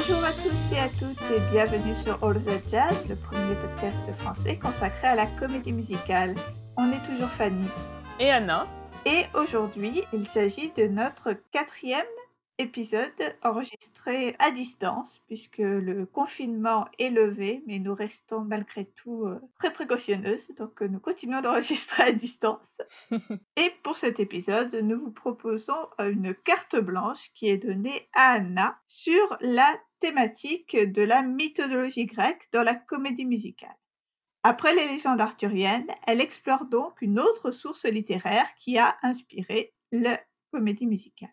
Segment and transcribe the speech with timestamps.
[0.00, 4.10] Bonjour à tous et à toutes et bienvenue sur All That Jazz, le premier podcast
[4.14, 6.34] français consacré à la comédie musicale.
[6.78, 7.68] On est toujours Fanny.
[8.18, 8.66] Et Anna.
[9.04, 12.00] Et aujourd'hui, il s'agit de notre quatrième
[12.60, 19.40] épisode enregistré à distance puisque le confinement est levé, mais nous restons malgré tout euh,
[19.58, 22.80] très précautionneuses, donc euh, nous continuons d'enregistrer à distance.
[23.56, 28.34] Et pour cet épisode, nous vous proposons euh, une carte blanche qui est donnée à
[28.34, 33.74] Anna sur la thématique de la mythologie grecque dans la comédie musicale.
[34.42, 40.18] Après les légendes arthuriennes, elle explore donc une autre source littéraire qui a inspiré la
[40.50, 41.28] comédie musicale.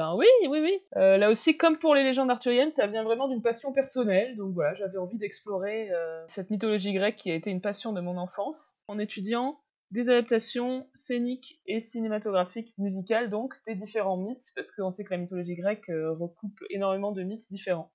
[0.00, 0.80] Ben oui, oui, oui.
[0.96, 4.34] Euh, là aussi, comme pour les légendes arthuriennes, ça vient vraiment d'une passion personnelle.
[4.34, 8.00] Donc voilà, j'avais envie d'explorer euh, cette mythologie grecque qui a été une passion de
[8.00, 14.72] mon enfance en étudiant des adaptations scéniques et cinématographiques, musicales donc, des différents mythes, parce
[14.72, 17.92] qu'on sait que la mythologie grecque euh, recoupe énormément de mythes différents.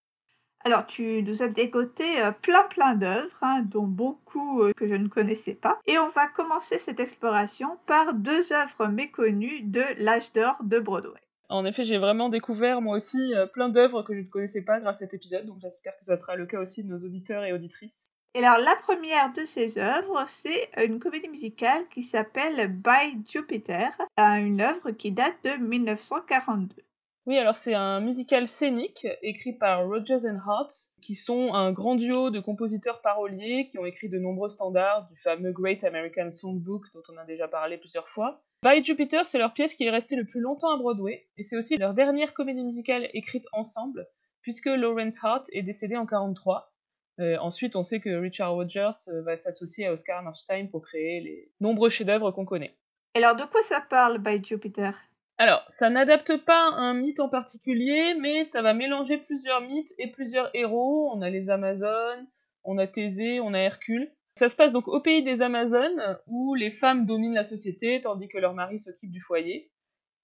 [0.64, 2.04] Alors, tu nous as dégoté
[2.44, 5.80] plein plein d'œuvres, hein, dont beaucoup que je ne connaissais pas.
[5.88, 11.26] Et on va commencer cette exploration par deux œuvres méconnues de l'âge d'or de Broadway.
[11.50, 14.98] En effet, j'ai vraiment découvert moi aussi plein d'œuvres que je ne connaissais pas grâce
[14.98, 17.54] à cet épisode, donc j'espère que ça sera le cas aussi de nos auditeurs et
[17.54, 18.08] auditrices.
[18.34, 23.92] Et alors, la première de ces œuvres, c'est une comédie musicale qui s'appelle By Jupiter,
[24.18, 26.84] une œuvre qui date de 1942.
[27.28, 31.96] Oui, alors c'est un musical scénique écrit par Rogers and Hart, qui sont un grand
[31.96, 36.84] duo de compositeurs paroliers qui ont écrit de nombreux standards du fameux Great American Songbook
[36.94, 38.44] dont on a déjà parlé plusieurs fois.
[38.66, 41.56] By Jupiter, c'est leur pièce qui est restée le plus longtemps à Broadway, et c'est
[41.56, 44.08] aussi leur dernière comédie musicale écrite ensemble,
[44.42, 46.74] puisque Lawrence Hart est décédé en 43.
[47.20, 51.22] Euh, ensuite, on sait que Richard Rogers euh, va s'associer à Oscar Hammerstein pour créer
[51.22, 52.76] les nombreux chefs-d'œuvre qu'on connaît.
[53.14, 55.00] Et alors, de quoi ça parle, By Jupiter?
[55.38, 60.10] Alors, ça n'adapte pas un mythe en particulier, mais ça va mélanger plusieurs mythes et
[60.10, 61.12] plusieurs héros.
[61.14, 62.26] On a les Amazones,
[62.64, 64.12] on a Thésée, on a Hercule.
[64.38, 68.28] Ça se passe donc au pays des Amazones, où les femmes dominent la société, tandis
[68.28, 69.72] que leurs maris s'occupent du foyer.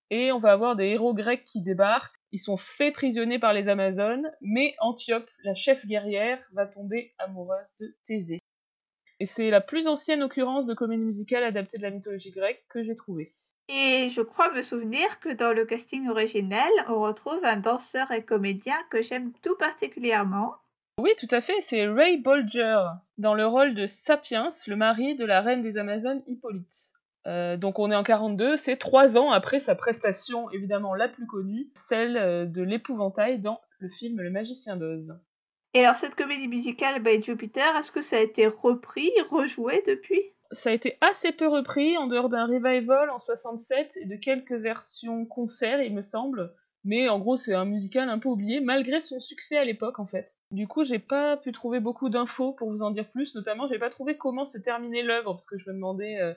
[0.09, 2.19] Et on va avoir des héros grecs qui débarquent.
[2.33, 7.73] Ils sont faits prisonniers par les Amazones, mais Antiope, la chef guerrière, va tomber amoureuse
[7.79, 8.39] de Thésée.
[9.21, 12.81] Et c'est la plus ancienne occurrence de comédie musicale adaptée de la mythologie grecque que
[12.81, 13.29] j'ai trouvée.
[13.69, 18.25] Et je crois me souvenir que dans le casting originel, on retrouve un danseur et
[18.25, 20.55] comédien que j'aime tout particulièrement.
[20.97, 22.79] Oui, tout à fait, c'est Ray Bolger,
[23.17, 26.93] dans le rôle de Sapiens, le mari de la reine des Amazones Hippolyte.
[27.27, 31.27] Euh, donc on est en 42, c'est trois ans après sa prestation évidemment la plus
[31.27, 35.19] connue, celle euh, de l'épouvantail dans le film Le Magicien d'Oz.
[35.73, 40.21] Et alors cette comédie musicale by Jupiter, est-ce que ça a été repris, rejoué depuis?
[40.51, 44.51] Ça a été assez peu repris, en dehors d'un revival en 67 et de quelques
[44.51, 46.53] versions concerts, il me semble.
[46.83, 50.07] Mais en gros, c'est un musical un peu oublié, malgré son succès à l'époque, en
[50.07, 50.35] fait.
[50.51, 53.35] Du coup, j'ai pas pu trouver beaucoup d'infos pour vous en dire plus.
[53.35, 56.33] Notamment, j'ai pas trouvé comment se terminait l'œuvre, parce que je me demandais, euh,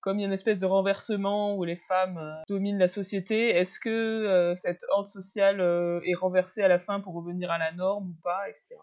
[0.00, 3.50] comme il y a une espèce de renversement où les femmes euh, dominent la société,
[3.50, 5.60] est-ce que euh, cette ordre social
[6.04, 8.76] est renversée à la fin pour revenir à la norme ou pas, etc.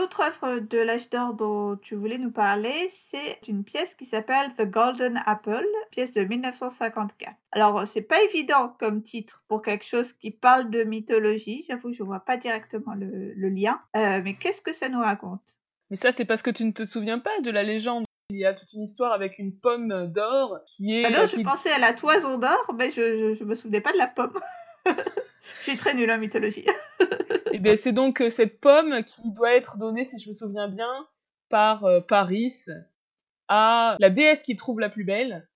[0.00, 4.54] L'autre œuvre de l'âge d'or dont tu voulais nous parler, c'est une pièce qui s'appelle
[4.56, 7.34] The Golden Apple, pièce de 1954.
[7.52, 11.66] Alors, c'est pas évident comme titre pour quelque chose qui parle de mythologie.
[11.68, 13.78] J'avoue, je vois pas directement le, lien.
[13.94, 15.58] Euh, mais qu'est-ce que ça nous raconte?
[15.90, 18.04] Mais ça, c'est parce que tu ne te souviens pas de la légende.
[18.30, 21.04] Il y a toute une histoire avec une pomme d'or qui est.
[21.04, 23.98] Ah non, je pensais à la toison d'or, mais je, je, me souvenais pas de
[23.98, 24.40] la pomme.
[24.86, 26.64] je suis très nulle en mythologie.
[27.60, 30.66] Et bien, c'est donc euh, cette pomme qui doit être donnée, si je me souviens
[30.66, 31.06] bien,
[31.50, 32.64] par euh, Paris
[33.48, 35.46] à la déesse qu'il trouve la plus belle.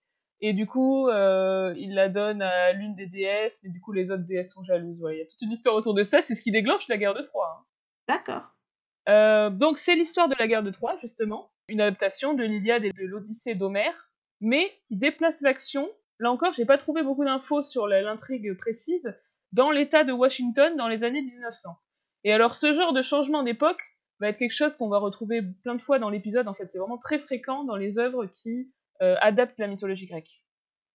[0.42, 4.10] Et du coup, euh, il la donne à l'une des déesses, mais du coup, les
[4.10, 5.00] autres déesses sont jalouses.
[5.00, 6.20] Voilà, il y a toute une histoire autour de ça.
[6.20, 7.58] C'est ce qui déclenche la guerre de Troie.
[7.58, 7.64] Hein.
[8.06, 9.50] D'accord.
[9.56, 11.52] donc, c'est l'histoire de la guerre de Troie, justement.
[11.68, 14.10] Une adaptation de l'Iliade et de l'Odyssée d'Homère,
[14.42, 15.88] mais qui déplace l'action.
[16.18, 19.16] Là encore, j'ai pas trouvé beaucoup d'infos sur l'intrigue précise
[19.52, 21.78] dans l'État de Washington dans les années 1900.
[22.24, 23.82] Et alors ce genre de changement d'époque
[24.18, 26.48] va être quelque chose qu'on va retrouver plein de fois dans l'épisode.
[26.48, 28.70] En fait, c'est vraiment très fréquent dans les œuvres qui
[29.02, 30.42] euh, adaptent la mythologie grecque.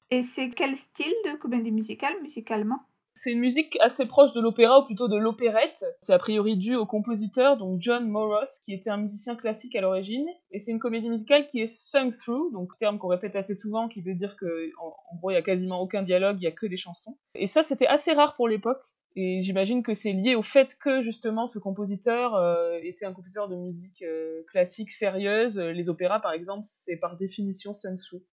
[0.09, 2.88] Et c'est quel style de comédie musicale, musicalement?
[3.19, 5.83] C'est une musique assez proche de l'opéra ou plutôt de l'opérette.
[5.99, 9.81] C'est a priori dû au compositeur, donc John Morros, qui était un musicien classique à
[9.81, 10.25] l'origine.
[10.51, 13.89] Et c'est une comédie musicale qui est sung through, donc terme qu'on répète assez souvent,
[13.89, 16.53] qui veut dire que en, gros il y a quasiment aucun dialogue, il y a
[16.53, 17.17] que des chansons.
[17.35, 18.85] Et ça c'était assez rare pour l'époque.
[19.17, 23.49] Et j'imagine que c'est lié au fait que justement ce compositeur euh, était un compositeur
[23.49, 25.59] de musique euh, classique sérieuse.
[25.59, 28.23] Les opéras par exemple, c'est par définition sung through.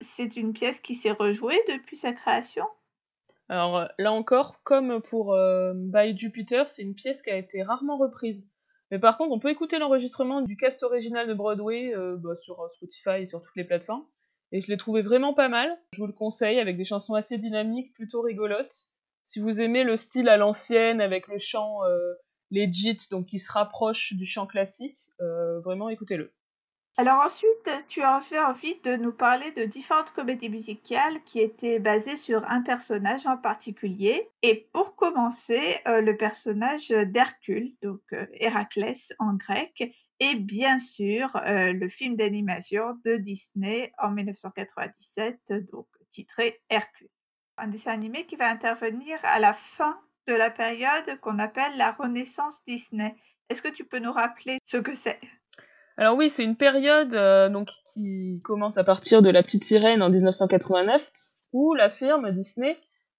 [0.00, 2.66] C'est une pièce qui s'est rejouée depuis sa création?
[3.48, 7.96] Alors là encore, comme pour euh, By Jupiter, c'est une pièce qui a été rarement
[7.96, 8.48] reprise.
[8.90, 12.60] Mais par contre, on peut écouter l'enregistrement du cast original de Broadway euh, bah, sur
[12.60, 14.04] euh, Spotify et sur toutes les plateformes.
[14.52, 15.76] Et je l'ai trouvé vraiment pas mal.
[15.92, 18.90] Je vous le conseille avec des chansons assez dynamiques, plutôt rigolotes.
[19.24, 22.14] Si vous aimez le style à l'ancienne avec le chant euh,
[22.52, 26.32] legit, donc qui se rapproche du chant classique, euh, vraiment écoutez-le.
[26.98, 31.78] Alors ensuite, tu as fait envie de nous parler de différentes comédies musicales qui étaient
[31.78, 34.30] basées sur un personnage en particulier.
[34.40, 41.36] Et pour commencer, euh, le personnage d'Hercule, donc euh, Héraclès en grec, et bien sûr
[41.36, 47.10] euh, le film d'animation de Disney en 1997, donc titré Hercule.
[47.58, 51.92] Un dessin animé qui va intervenir à la fin de la période qu'on appelle la
[51.92, 53.14] Renaissance Disney.
[53.50, 55.20] Est-ce que tu peux nous rappeler ce que c'est?
[55.98, 60.02] Alors oui, c'est une période euh, donc qui commence à partir de La Petite Sirène
[60.02, 61.00] en 1989,
[61.54, 62.76] où la firme Disney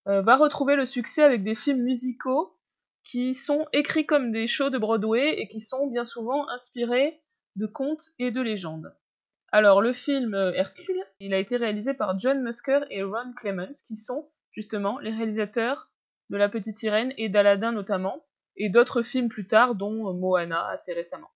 [0.07, 2.55] euh, va retrouver le succès avec des films musicaux
[3.03, 7.19] qui sont écrits comme des shows de Broadway et qui sont bien souvent inspirés
[7.55, 8.93] de contes et de légendes.
[9.51, 13.81] Alors le film euh, Hercule, il a été réalisé par John Musker et Ron Clements,
[13.87, 15.89] qui sont justement les réalisateurs
[16.29, 18.23] de La Petite Sirène et d'Aladin notamment,
[18.55, 21.29] et d'autres films plus tard, dont Moana assez récemment.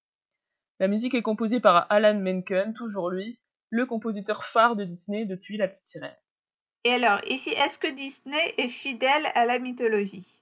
[0.81, 3.39] La musique est composée par Alan Menken, toujours lui,
[3.69, 6.17] le compositeur phare de Disney depuis La Petite Sirène.
[6.85, 10.41] Et alors, ici, est-ce que Disney est fidèle à la mythologie?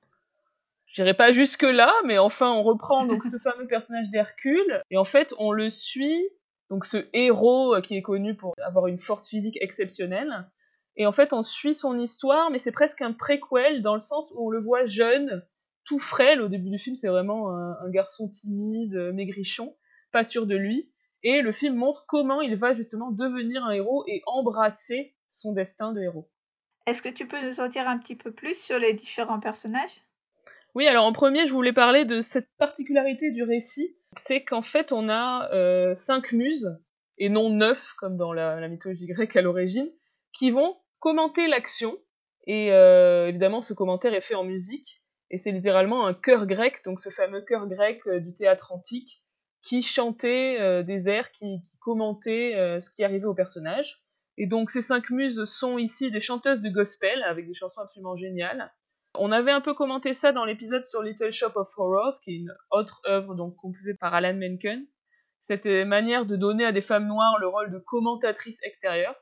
[0.86, 5.03] J'irai pas jusque là, mais enfin on reprend donc ce fameux personnage d'Hercule et en
[5.03, 6.25] fait on le suit
[6.69, 10.47] donc ce héros qui est connu pour avoir une force physique exceptionnelle
[10.95, 14.31] et en fait on suit son histoire mais c'est presque un préquel dans le sens
[14.38, 15.44] où on le voit jeune,
[15.83, 16.41] tout frêle.
[16.41, 19.75] Au début du film, c'est vraiment un, un garçon timide, maigrichon,
[20.11, 20.91] pas sûr de lui.
[21.23, 25.91] Et le film montre comment il va justement devenir un héros et embrasser son destin
[25.91, 26.29] de héros.
[26.85, 30.01] Est-ce que tu peux nous en dire un petit peu plus sur les différents personnages?
[30.75, 34.91] Oui, alors en premier, je voulais parler de cette particularité du récit, c'est qu'en fait,
[34.91, 36.77] on a euh, cinq muses,
[37.17, 39.91] et non neuf, comme dans la, la mythologie grecque à l'origine,
[40.31, 41.97] qui vont commenter l'action,
[42.47, 46.81] et euh, évidemment, ce commentaire est fait en musique, et c'est littéralement un chœur grec,
[46.85, 49.23] donc ce fameux chœur grec euh, du théâtre antique,
[49.61, 54.03] qui chantait euh, des airs, qui, qui commentait euh, ce qui arrivait au personnage.
[54.38, 58.15] Et donc ces cinq muses sont ici des chanteuses de gospel, avec des chansons absolument
[58.15, 58.71] géniales,
[59.15, 62.38] on avait un peu commenté ça dans l'épisode sur Little Shop of Horrors, qui est
[62.38, 64.85] une autre œuvre donc composée par Alan Menken.
[65.41, 69.15] Cette manière de donner à des femmes noires le rôle de commentatrice extérieure.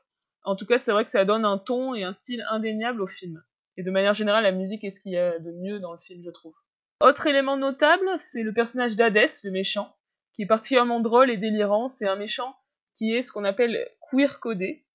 [0.44, 3.06] En tout cas, c'est vrai que ça donne un ton et un style indéniable au
[3.06, 3.42] film.
[3.76, 5.98] Et de manière générale, la musique est ce qu'il y a de mieux dans le
[5.98, 6.54] film, je trouve.
[7.00, 9.96] Autre élément notable, c'est le personnage d'Hadès, le méchant,
[10.38, 11.88] qui est particulièrement drôle et délirant.
[11.88, 12.56] C'est un méchant
[12.96, 14.86] qui est ce qu'on appelle queer codé,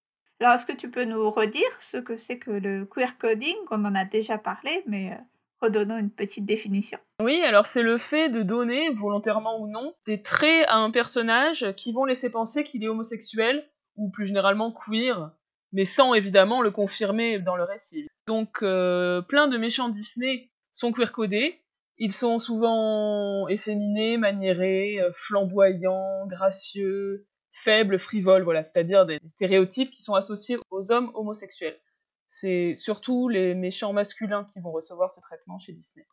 [0.44, 3.56] alors, est-ce que tu peux nous redire ce que c'est que le queer coding?
[3.72, 5.16] On en a déjà parlé, mais euh,
[5.62, 7.00] redonnons une petite définition.
[7.22, 11.74] Oui, alors c'est le fait de donner, volontairement ou non, des traits à un personnage
[11.78, 13.66] qui vont laisser penser qu'il est homosexuel,
[13.96, 15.32] ou plus généralement queer,
[15.72, 18.08] mais sans évidemment le confirmer dans le récit.
[18.28, 21.63] Donc, euh, plein de méchants Disney sont queer codés.
[21.98, 30.02] Ils sont souvent efféminés, maniérés, euh, flamboyants, gracieux, faibles, frivoles, voilà, c'est-à-dire des stéréotypes qui
[30.02, 31.80] sont associés aux hommes homosexuels.
[32.28, 36.08] C'est surtout les méchants masculins qui vont recevoir ce traitement chez Disney.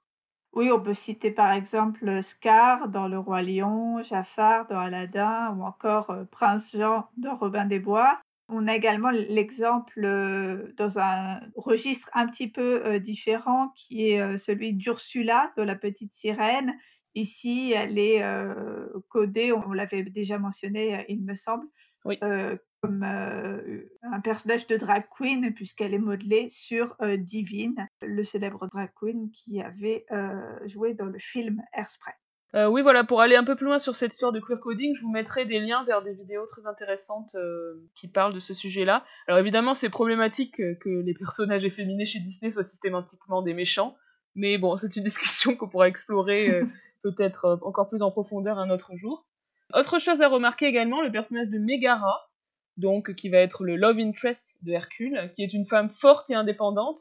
[0.52, 5.62] Oui, on peut citer par exemple Scar dans Le Roi Lion, Jafar dans Aladdin ou
[5.62, 8.20] encore euh, Prince Jean dans Robin des Bois.
[8.52, 14.38] On a également l'exemple euh, dans un registre un petit peu euh, différent qui est
[14.38, 16.76] celui d'Ursula de La Petite Sirène
[17.14, 21.66] Ici, elle est euh, codée, on l'avait déjà mentionné, euh, il me semble,
[22.04, 22.18] Oui.
[22.22, 28.22] euh, comme euh, un personnage de drag queen, puisqu'elle est modelée sur euh, Divine, le
[28.22, 32.14] célèbre drag queen qui avait euh, joué dans le film Hairspray.
[32.56, 34.94] Euh, oui, voilà, pour aller un peu plus loin sur cette histoire de queer coding,
[34.96, 38.54] je vous mettrai des liens vers des vidéos très intéressantes euh, qui parlent de ce
[38.54, 39.04] sujet-là.
[39.28, 43.96] Alors évidemment, c'est problématique que, les personnages efféminés chez Disney soient systématiquement des méchants,
[44.34, 46.64] mais bon, c'est une discussion qu'on pourra explorer euh,
[47.02, 49.26] peut-être encore plus en profondeur un autre jour.
[49.72, 52.28] Autre chose à remarquer également, le personnage de Megara,
[52.76, 56.34] donc qui va être le love interest de Hercule, qui est une femme forte et
[56.34, 56.98] indépendante,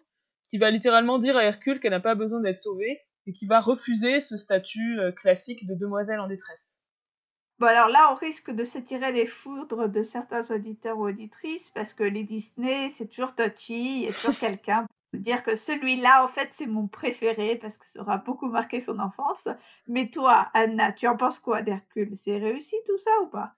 [0.47, 3.59] qui va littéralement dire à Hercule qu'elle n'a pas besoin d'être sauvée, et qui va
[3.59, 6.81] refuser ce statut euh, classique de demoiselle en détresse.
[7.59, 11.93] Bon, alors là, on risque de s'attirer les foudres de certains auditeurs ou auditrices parce
[11.93, 16.27] que les Disney, c'est toujours touchy, il y a toujours quelqu'un dire que celui-là, en
[16.27, 19.47] fait, c'est mon préféré parce que ça aura beaucoup marqué son enfance.
[19.87, 22.15] Mais toi, Anna, tu en penses quoi d'Hercule?
[22.15, 23.53] C'est réussi tout ça ou pas?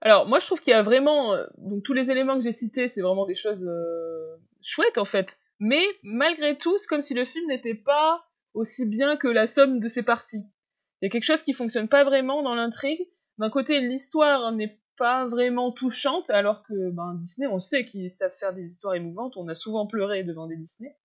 [0.00, 1.32] Alors, moi, je trouve qu'il y a vraiment.
[1.34, 5.04] euh, donc, tous les éléments que j'ai cités, c'est vraiment des choses euh, chouettes, en
[5.04, 5.38] fait.
[5.58, 9.80] Mais malgré tout, c'est comme si le film n'était pas aussi bien que la somme
[9.80, 10.44] de ses parties.
[11.00, 13.08] Il y a quelque chose qui fonctionne pas vraiment dans l'intrigue.
[13.38, 18.36] D'un côté, l'histoire n'est pas vraiment touchante, alors que ben, Disney, on sait qu'ils savent
[18.36, 19.36] faire des histoires émouvantes.
[19.36, 20.96] On a souvent pleuré devant des Disney.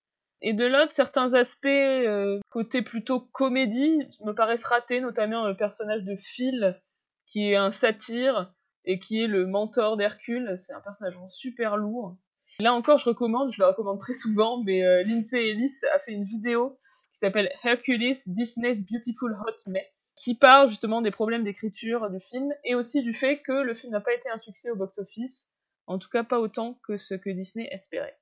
[0.41, 6.03] Et de l'autre, certains aspects euh, côté plutôt comédie me paraissent ratés, notamment le personnage
[6.03, 6.79] de Phil,
[7.25, 8.53] qui est un satyre
[8.85, 10.53] et qui est le mentor d'Hercule.
[10.57, 12.17] C'est un personnage super lourd.
[12.59, 16.13] Là encore, je recommande, je le recommande très souvent, mais euh, Lindsay Ellis a fait
[16.13, 16.77] une vidéo
[17.17, 22.53] qui s'appelle Hercules, Disney's Beautiful Hot Mess, qui parle justement des problèmes d'écriture du film
[22.63, 25.51] et aussi du fait que le film n'a pas été un succès au box-office,
[25.87, 28.19] en tout cas pas autant que ce que Disney espérait.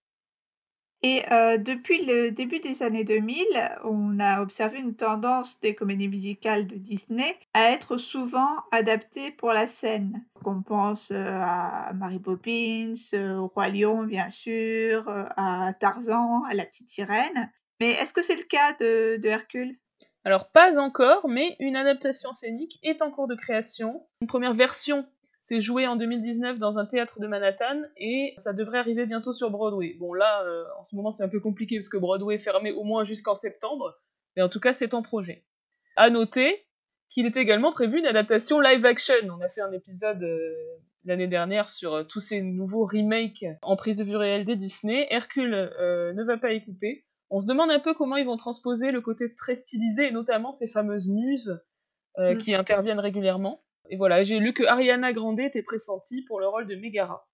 [1.02, 3.46] Et euh, depuis le début des années 2000,
[3.84, 9.52] on a observé une tendance des comédies musicales de Disney à être souvent adaptées pour
[9.52, 10.24] la scène.
[10.46, 16.54] On pense euh, à Mary Poppins, euh, au Roi Lion bien sûr, à Tarzan, à
[16.54, 17.52] la petite sirène.
[17.80, 19.78] Mais est-ce que c'est le cas de, Hercule?
[20.24, 24.08] Alors pas encore, mais une adaptation scénique est en cours de création.
[24.22, 25.06] Une première version
[25.46, 29.52] c'est joué en 2019 dans un théâtre de Manhattan et ça devrait arriver bientôt sur
[29.52, 29.94] Broadway.
[30.00, 32.72] Bon là, euh, en ce moment c'est un peu compliqué parce que Broadway est fermé
[32.72, 33.96] au moins jusqu'en septembre,
[34.36, 35.46] mais en tout cas c'est en projet.
[35.98, 36.66] À noter
[37.10, 39.14] qu'il est également prévu une adaptation live action.
[39.30, 40.56] On a fait un épisode euh,
[41.04, 45.06] l'année dernière sur euh, tous ces nouveaux remakes en prise de vue réelle des Disney.
[45.12, 47.06] Hercule ne va pas y couper.
[47.30, 50.54] On se demande un peu comment ils vont transposer le côté très stylisé et notamment
[50.54, 51.60] ces fameuses muses
[52.18, 52.38] mm.
[52.38, 53.64] qui interviennent régulièrement.
[53.90, 57.28] Et voilà, j'ai lu que Ariana Grande était pressentie pour le rôle de Megara.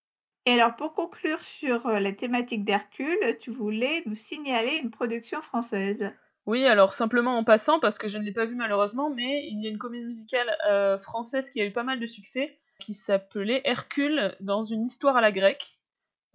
[0.45, 5.41] Et alors, pour conclure sur euh, la thématique d'Hercule, tu voulais nous signaler une production
[5.41, 6.11] française.
[6.47, 9.61] Oui, alors simplement en passant, parce que je ne l'ai pas vu malheureusement, mais il
[9.61, 12.95] y a une comédie musicale euh, française qui a eu pas mal de succès, qui
[12.95, 15.80] s'appelait Hercule dans une histoire à la grecque.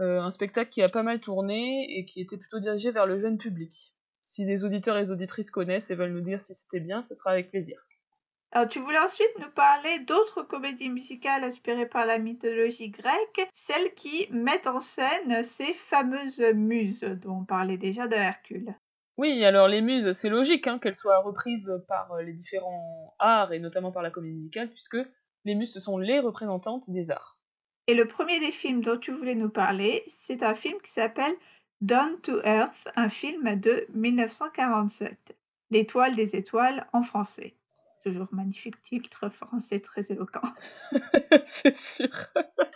[0.00, 3.16] Euh, un spectacle qui a pas mal tourné et qui était plutôt dirigé vers le
[3.16, 3.94] jeune public.
[4.24, 7.14] Si les auditeurs et les auditrices connaissent et veulent nous dire si c'était bien, ce
[7.14, 7.86] sera avec plaisir.
[8.52, 13.94] Alors, tu voulais ensuite nous parler d'autres comédies musicales inspirées par la mythologie grecque, celles
[13.94, 18.74] qui mettent en scène ces fameuses muses dont on parlait déjà de Hercule.
[19.18, 23.52] Oui, alors les muses, c'est logique hein, qu'elles soient reprises par euh, les différents arts
[23.52, 24.98] et notamment par la comédie musicale, puisque
[25.44, 27.35] les muses, ce sont les représentantes des arts.
[27.88, 31.34] Et le premier des films dont tu voulais nous parler, c'est un film qui s'appelle
[31.80, 35.36] Down to Earth, un film de 1947.
[35.70, 37.54] L'étoile des étoiles en français.
[38.02, 40.40] Toujours magnifique titre français très éloquent.
[41.44, 42.08] c'est sûr.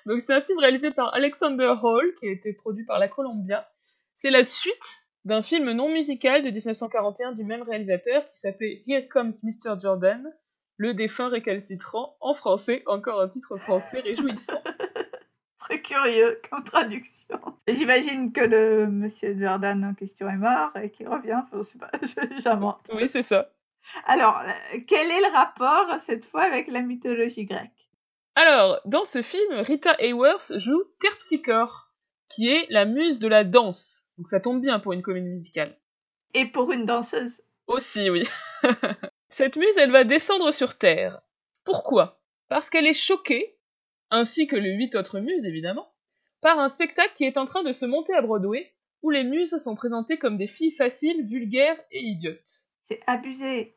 [0.06, 3.68] Donc c'est un film réalisé par Alexander Hall qui a été produit par la Columbia.
[4.14, 9.08] C'est la suite d'un film non musical de 1941 du même réalisateur qui s'appelait Here
[9.08, 9.78] Comes Mr.
[9.80, 10.32] Jordan,
[10.76, 14.62] le défunt récalcitrant, en français, encore un titre français réjouissant.
[15.60, 17.38] Très curieux comme traduction.
[17.68, 21.90] J'imagine que le monsieur Jordan en question est mort et qu'il revient, je sais pas,
[22.38, 22.90] j'invente.
[22.94, 23.50] Oui, c'est ça.
[24.06, 27.90] Alors, euh, quel est le rapport cette fois avec la mythologie grecque?
[28.34, 31.90] Alors, dans ce film, Rita Hayworth joue Terpsichore,
[32.28, 34.08] qui est la muse de la danse.
[34.16, 35.78] Donc ça tombe bien pour une comédie musicale.
[36.34, 38.26] Et pour une danseuse Aussi, oui.
[39.28, 41.20] Cette muse, elle va descendre sur Terre.
[41.64, 42.20] Pourquoi?
[42.48, 43.56] Parce qu'elle est choquée,
[44.10, 45.92] ainsi que les huit autres muses évidemment,
[46.40, 49.56] par un spectacle qui est en train de se monter à Broadway, où les muses
[49.56, 52.66] sont présentées comme des filles faciles, vulgaires et idiotes.
[52.82, 53.72] C'est abusé.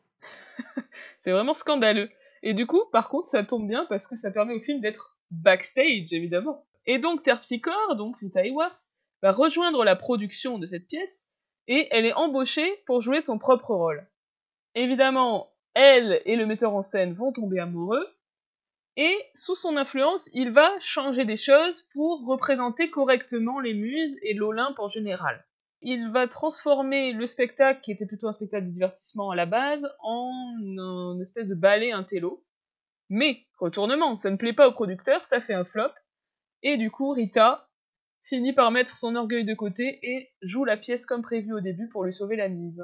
[1.17, 2.09] c'est vraiment scandaleux.
[2.41, 5.17] Et du coup, par contre, ça tombe bien parce que ça permet au film d'être
[5.31, 6.65] backstage, évidemment.
[6.85, 11.29] Et donc Terpsichore, donc Rita Hayworth, va rejoindre la production de cette pièce
[11.67, 14.05] et elle est embauchée pour jouer son propre rôle.
[14.75, 18.05] Évidemment, elle et le metteur en scène vont tomber amoureux
[18.95, 24.33] et sous son influence, il va changer des choses pour représenter correctement les muses et
[24.33, 25.45] l'Olympe en général
[25.83, 29.87] il va transformer le spectacle, qui était plutôt un spectacle de divertissement à la base,
[29.99, 32.43] en une espèce de ballet intello.
[33.09, 35.91] Mais, retournement, ça ne plaît pas au producteur, ça fait un flop,
[36.63, 37.69] et du coup, Rita
[38.23, 41.89] finit par mettre son orgueil de côté et joue la pièce comme prévu au début
[41.89, 42.83] pour lui sauver la mise.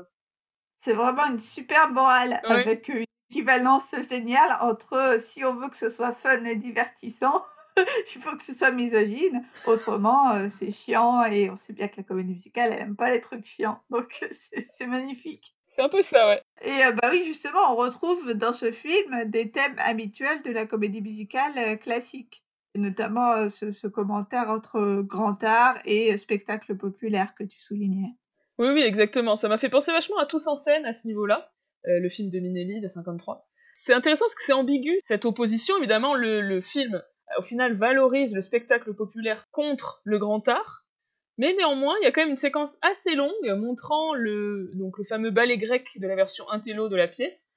[0.78, 5.90] C'est vraiment une super morale, avec une équivalence géniale entre si on veut que ce
[5.90, 7.44] soit fun et divertissant,
[8.16, 9.44] il faut que ce soit misogyne.
[9.66, 13.12] Autrement, euh, c'est chiant et on sait bien que la comédie musicale, elle aime pas
[13.12, 13.82] les trucs chiants.
[13.90, 15.56] Donc, c'est magnifique.
[15.68, 16.42] C'est un peu ça, ouais.
[16.62, 20.66] Et euh, bah oui, justement, on retrouve dans ce film des thèmes habituels de la
[20.66, 22.44] comédie musicale euh, classique.
[22.76, 28.16] Et notamment ce, commentaire entre grand art et spectacle populaire que tu soulignais.
[28.60, 29.36] Oui, oui, exactement.
[29.36, 31.52] Ça m'a fait penser vachement à Tous en scène à ce niveau-là,
[31.86, 33.50] le film de Minelli de 53.
[33.74, 35.78] C'est intéressant parce que c'est ambigu, cette opposition.
[35.78, 37.02] Évidemment, le, film
[37.38, 40.86] au final valorise le spectacle populaire contre le grand art,
[41.38, 45.06] Mais néanmoins, il y a quand même une séquence assez longue montrant le, donc le
[45.06, 47.50] fameux ballet grec de la version intello de la pièce.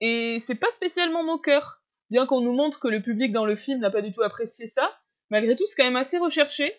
[0.00, 1.82] Et c'est pas spécialement moqueur.
[2.08, 4.66] Bien qu'on nous montre que le public dans le film n'a pas du tout apprécié
[4.66, 4.96] ça,
[5.28, 6.74] malgré tout, c'est quand même assez recherché.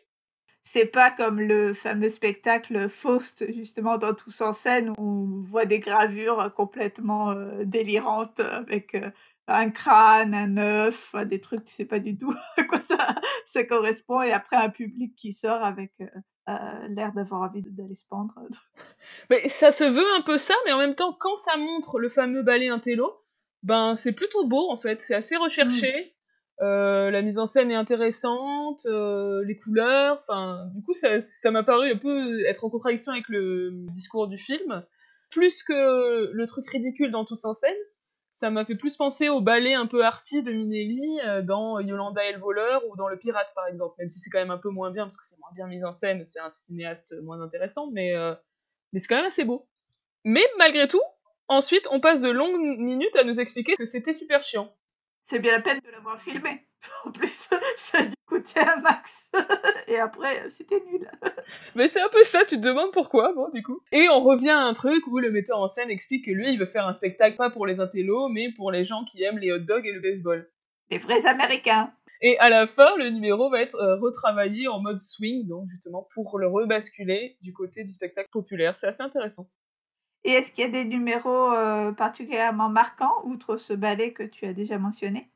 [0.69, 5.63] C'est pas comme le fameux spectacle Faust, justement, dans Tous en scène, où on voit
[5.63, 9.09] des gravures complètement euh, délirantes avec euh,
[9.47, 13.63] un crâne, un œuf, des trucs, tu sais pas du tout à quoi ça, ça
[13.63, 16.07] correspond, et après un public qui sort avec euh,
[16.49, 18.35] euh, l'air d'avoir envie d'aller se pendre.
[19.29, 22.09] Mais ça se veut un peu ça, mais en même temps, quand ça montre le
[22.09, 23.23] fameux ballet intello,
[23.63, 25.93] ben c'est plutôt beau en fait, c'est assez recherché.
[25.93, 26.16] Mmh.
[26.61, 31.63] Euh, la mise en scène est intéressante, euh, les couleurs, enfin, du coup, ça, m'a
[31.63, 34.83] paru un peu être en contradiction avec le discours du film.
[35.29, 37.75] Plus que le truc ridicule dans Tous en scène,
[38.33, 42.23] ça m'a fait plus penser au ballet un peu arty de Minelli euh, dans Yolanda
[42.25, 44.57] et le voleur ou dans Le Pirate par exemple, même si c'est quand même un
[44.57, 47.41] peu moins bien parce que c'est moins bien mis en scène, c'est un cinéaste moins
[47.41, 48.13] intéressant, mais,
[48.93, 49.67] mais c'est quand même assez beau.
[50.23, 51.01] Mais malgré tout,
[51.47, 54.71] ensuite on passe de longues minutes à nous expliquer que c'était super chiant.
[55.29, 56.63] C'est bien la peine de l'avoir filmé.
[57.05, 59.29] En plus, ça a dû coûter un max.
[59.89, 61.09] Et après, c'était nul.
[61.75, 63.81] Mais c'est un peu ça, tu te demandes pourquoi, bon, du coup.
[63.91, 66.59] Et on revient à un truc où le metteur en scène explique que lui, il
[66.59, 69.51] veut faire un spectacle pas pour les intellos, mais pour les gens qui aiment les
[69.51, 70.49] hot dogs et le baseball.
[70.91, 71.91] Les vrais Américains.
[72.21, 76.07] Et à la fin, le numéro va être euh, retravaillé en mode swing, donc justement
[76.13, 78.77] pour le rebasculer du côté du spectacle populaire.
[78.77, 79.49] C'est assez intéressant.
[80.27, 84.45] Et est-ce qu'il y a des numéros euh, particulièrement marquants, outre ce ballet que tu
[84.45, 85.31] as déjà mentionné?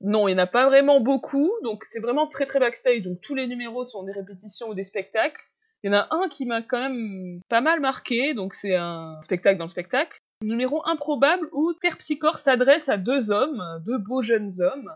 [0.00, 3.02] Non, il n'y en a pas vraiment beaucoup, donc c'est vraiment très très backstage.
[3.02, 5.44] Donc tous les numéros sont des répétitions ou des spectacles.
[5.82, 9.20] Il y en a un qui m'a quand même pas mal marqué, donc c'est un
[9.22, 10.18] spectacle dans le spectacle.
[10.40, 14.92] Numéro improbable où Terpsichore s'adresse à deux hommes, deux beaux jeunes hommes,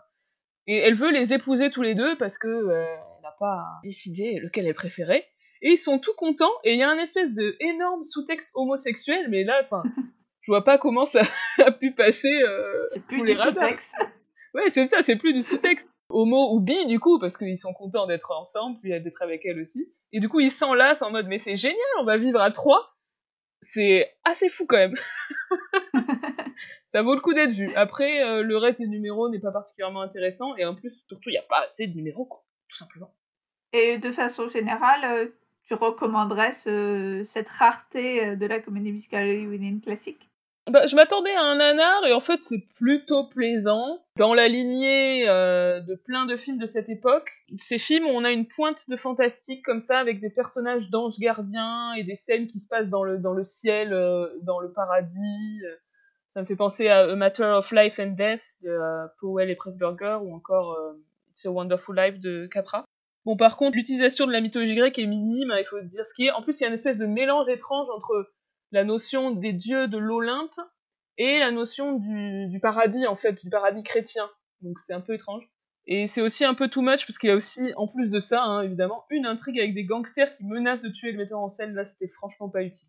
[0.68, 2.86] et elle veut les épouser tous les deux parce que euh,
[3.22, 5.26] n'a pas décidé lequel elle préférait
[5.62, 9.28] et ils sont tout contents, et il y a un espèce de énorme sous-texte homosexuel,
[9.30, 9.82] mais là, enfin,
[10.42, 11.22] je vois pas comment ça
[11.58, 13.94] a pu passer euh, C'est sous plus les du sous-texte.
[14.54, 15.88] Ouais, c'est ça, c'est plus du sous-texte.
[16.08, 19.58] Homo ou bi, du coup, parce qu'ils sont contents d'être ensemble, puis d'être avec elle
[19.60, 19.90] aussi.
[20.12, 22.94] Et du coup, ils s'enlacent en mode, mais c'est génial, on va vivre à trois.
[23.62, 24.94] C'est assez fou quand même.
[26.86, 27.70] ça vaut le coup d'être vu.
[27.76, 31.32] Après, euh, le reste des numéros n'est pas particulièrement intéressant, et en plus, surtout, il
[31.32, 33.14] n'y a pas assez de numéros, quoi, tout simplement.
[33.72, 35.26] Et de façon générale, euh,
[35.66, 40.28] tu recommanderais ce- cette rareté euh, de la comédie musicale hollywoodienne classique?
[40.70, 43.98] Bah, je m'attendais à un nanar et en fait c'est plutôt plaisant.
[44.16, 48.22] Dans la lignée euh, de plein de films de cette époque, ces films où on
[48.24, 52.46] a une pointe de fantastique comme ça avec des personnages d'anges gardiens et des scènes
[52.46, 55.62] qui se passent dans le, dans le ciel, euh, dans le paradis.
[56.28, 58.78] Ça me fait penser à A Matter of Life and Death de
[59.20, 60.78] Powell et Pressburger ou encore
[61.30, 62.84] It's a Wonderful Life de Capra.
[63.24, 66.12] Bon, par contre, l'utilisation de la mythologie grecque est minime, hein, il faut dire ce
[66.12, 66.30] qui est.
[66.32, 68.32] En plus, il y a une espèce de mélange étrange entre
[68.72, 70.58] la notion des dieux de l'Olympe
[71.18, 74.28] et la notion du, paradis, en fait, du paradis chrétien.
[74.60, 75.48] Donc c'est un peu étrange.
[75.86, 78.20] Et c'est aussi un peu too much, parce qu'il y a aussi, en plus de
[78.20, 81.48] ça, hein, évidemment, une intrigue avec des gangsters qui menacent de tuer le metteur en
[81.48, 81.74] scène.
[81.74, 82.88] Là, c'était franchement pas utile.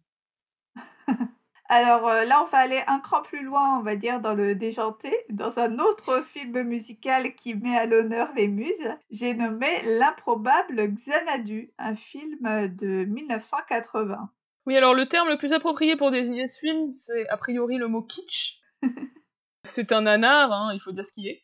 [1.76, 4.54] Alors euh, là, on va aller un cran plus loin, on va dire, dans le
[4.54, 8.92] déjanté, dans un autre film musical qui met à l'honneur les muses.
[9.10, 9.66] J'ai nommé
[9.98, 14.30] L'improbable Xanadu, un film de 1980.
[14.68, 17.88] Oui, alors le terme le plus approprié pour désigner ce film, c'est a priori le
[17.88, 18.62] mot kitsch.
[19.64, 21.44] c'est un nanar, hein, il faut dire ce qui est.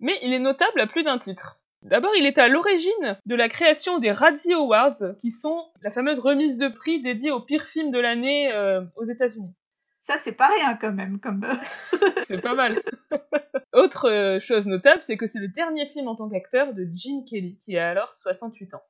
[0.00, 1.60] Mais il est notable à plus d'un titre.
[1.82, 6.18] D'abord, il est à l'origine de la création des Razzie Awards, qui sont la fameuse
[6.18, 9.54] remise de prix dédiée au pire film de l'année euh, aux États-Unis.
[10.00, 11.20] Ça, c'est pas rien quand même.
[11.20, 11.44] Comme...
[12.26, 12.80] C'est pas mal.
[13.72, 17.24] Autre euh, chose notable, c'est que c'est le dernier film en tant qu'acteur de Gene
[17.24, 18.82] Kelly, qui a alors 68 ans.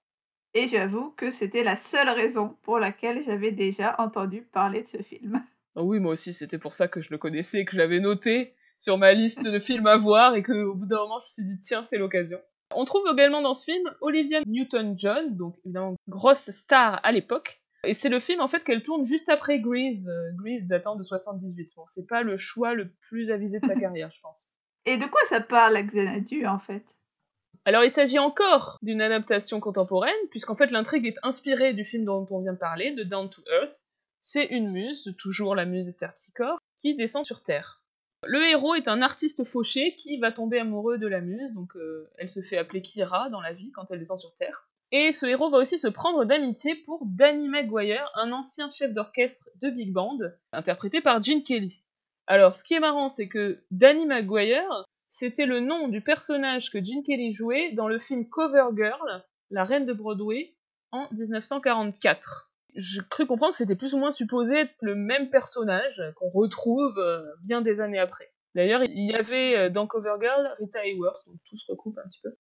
[0.55, 5.03] Et j'avoue que c'était la seule raison pour laquelle j'avais déjà entendu parler de ce
[5.03, 5.41] film.
[5.77, 8.53] Ah oui, moi aussi, c'était pour ça que je le connaissais, que je l'avais noté
[8.79, 11.45] sur ma liste de films à voir, et qu'au bout d'un moment, je me suis
[11.45, 12.41] dit, tiens, c'est l'occasion.
[12.75, 17.63] On trouve également dans ce film Olivia Newton-John, donc évidemment grosse star à l'époque.
[17.85, 21.03] Et c'est le film en fait qu'elle tourne juste après Grease, euh, Grease datant de
[21.03, 21.75] 78.
[21.77, 24.53] Bon, c'est pas le choix le plus avisé de sa carrière, je pense.
[24.85, 26.97] Et de quoi ça parle, la Xanadu, en fait?
[27.65, 32.27] Alors il s'agit encore d'une adaptation contemporaine, puisqu'en fait l'intrigue est inspirée du film dont
[32.31, 33.85] on vient de parler, de Down to Earth.
[34.21, 37.83] C'est une muse, toujours la muse Terpsichore, qui descend sur Terre.
[38.25, 42.11] Le héros est un artiste fauché qui va tomber amoureux de la muse, donc euh,
[42.17, 44.69] elle se fait appeler Kira dans la vie quand elle descend sur Terre.
[44.91, 49.49] Et ce héros va aussi se prendre d'amitié pour Danny Maguire, un ancien chef d'orchestre
[49.61, 50.17] de big band,
[50.53, 51.83] interprété par Gene Kelly.
[52.27, 56.83] Alors, ce qui est marrant, c'est que Danny Maguire, c'était le nom du personnage que
[56.83, 60.55] Gene Kelly jouait dans le film Cover Girl, la reine de Broadway,
[60.91, 62.51] en 1944.
[62.75, 66.99] J'ai cru comprendre que c'était plus ou moins supposé être le même personnage qu'on retrouve
[66.99, 68.33] euh, bien des années après.
[68.55, 72.21] D'ailleurs, il y avait euh, dans Covergirl Rita Hayworth, donc tout se recoupe un petit
[72.23, 72.31] peu.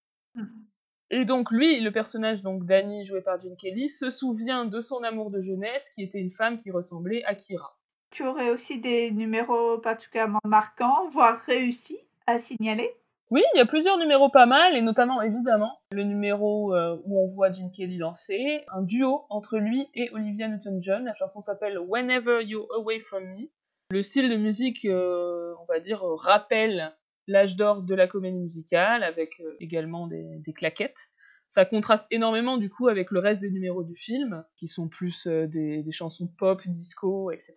[1.10, 5.02] Et donc lui, le personnage donc Danny joué par Gene Kelly, se souvient de son
[5.02, 7.76] amour de jeunesse qui était une femme qui ressemblait à Kira.
[8.10, 12.90] Tu aurais aussi des numéros particulièrement marquants, voire réussis à signaler?
[13.30, 17.22] Oui, il y a plusieurs numéros pas mal, et notamment évidemment le numéro euh, où
[17.22, 21.04] on voit Gene Kelly danser, un duo entre lui et Olivia Newton-John.
[21.04, 23.48] La chanson s'appelle Whenever You're Away From Me.
[23.90, 26.94] Le style de musique, euh, on va dire, rappelle
[27.28, 31.10] l'âge d'or de la comédie musicale, avec euh, également des, claquettes.
[31.46, 35.26] Ça contraste énormément du coup avec le reste des numéros du film, qui sont plus
[35.26, 37.54] des, des, chansons pop, disco, etc.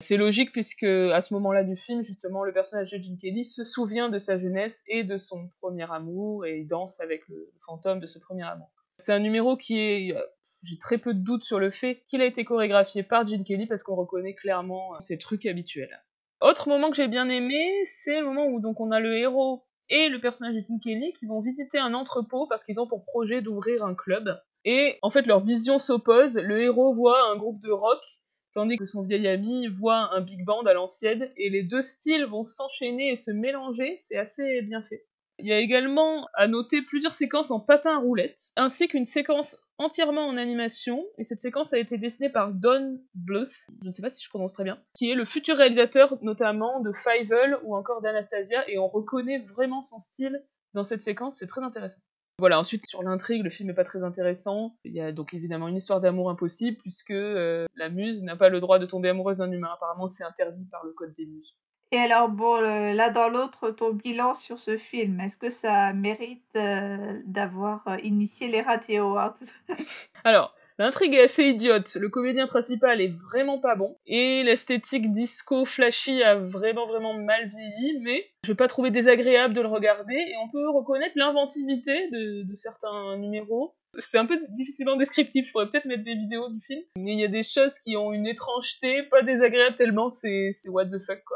[0.00, 3.64] C'est logique puisque à ce moment-là du film, justement, le personnage de Gene Kelly se
[3.64, 8.06] souvient de sa jeunesse et de son premier amour et danse avec le fantôme de
[8.06, 8.70] ce premier amour.
[8.98, 10.14] C'est un numéro qui est,
[10.62, 13.66] j'ai très peu de doutes sur le fait qu'il a été chorégraphié par Gene Kelly
[13.66, 16.02] parce qu'on reconnaît clairement ses trucs habituels.
[16.44, 19.64] Autre moment que j'ai bien aimé, c'est le moment où donc on a le héros
[19.88, 23.06] et le personnage de Gene Kelly qui vont visiter un entrepôt parce qu'ils ont pour
[23.06, 24.28] projet d'ouvrir un club.
[24.66, 26.36] Et en fait, leur vision s'oppose.
[26.36, 28.04] Le héros voit un groupe de rock
[28.52, 32.26] tandis que son vieil ami voit un big band à l'ancienne, et les deux styles
[32.26, 35.06] vont s'enchaîner et se mélanger, c'est assez bien fait.
[35.38, 39.58] Il y a également à noter plusieurs séquences en patin à roulette, ainsi qu'une séquence
[39.78, 44.02] entièrement en animation, et cette séquence a été dessinée par Don Bluth, je ne sais
[44.02, 47.74] pas si je prononce très bien, qui est le futur réalisateur notamment de Fievel ou
[47.74, 50.44] encore d'Anastasia, et on reconnaît vraiment son style
[50.74, 52.00] dans cette séquence, c'est très intéressant.
[52.38, 54.76] Voilà, ensuite sur l'intrigue, le film n'est pas très intéressant.
[54.84, 58.48] Il y a donc évidemment une histoire d'amour impossible puisque euh, la muse n'a pas
[58.48, 59.70] le droit de tomber amoureuse d'un humain.
[59.72, 61.56] Apparemment, c'est interdit par le code des muses.
[61.94, 66.42] Et alors, bon, là dans l'autre, ton bilan sur ce film, est-ce que ça mérite
[66.56, 69.38] euh, d'avoir euh, initié les Ratty Awards?
[70.24, 75.64] Alors, L'intrigue est assez idiote, le comédien principal est vraiment pas bon, et l'esthétique disco
[75.64, 80.16] flashy a vraiment vraiment mal vieilli, mais je vais pas trouver désagréable de le regarder,
[80.16, 83.76] et on peut reconnaître l'inventivité de, certains numéros.
[84.00, 87.24] C'est un peu difficilement descriptif, pourrais peut-être mettre des vidéos du film, mais il y
[87.24, 91.33] a des choses qui ont une étrangeté, pas désagréable tellement c'est what the fuck quoi.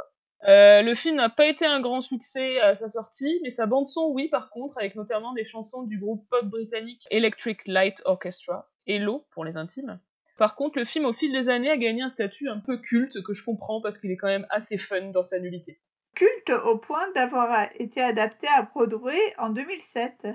[0.49, 3.87] Euh, le film n'a pas été un grand succès à sa sortie, mais sa bande
[3.87, 8.71] son, oui, par contre, avec notamment des chansons du groupe pop britannique Electric Light Orchestra,
[8.87, 10.01] Hello pour les intimes.
[10.39, 13.23] Par contre, le film, au fil des années, a gagné un statut un peu culte,
[13.23, 15.81] que je comprends parce qu'il est quand même assez fun dans sa nullité.
[16.15, 20.29] Culte au point d'avoir été adapté à Broadway en 2007.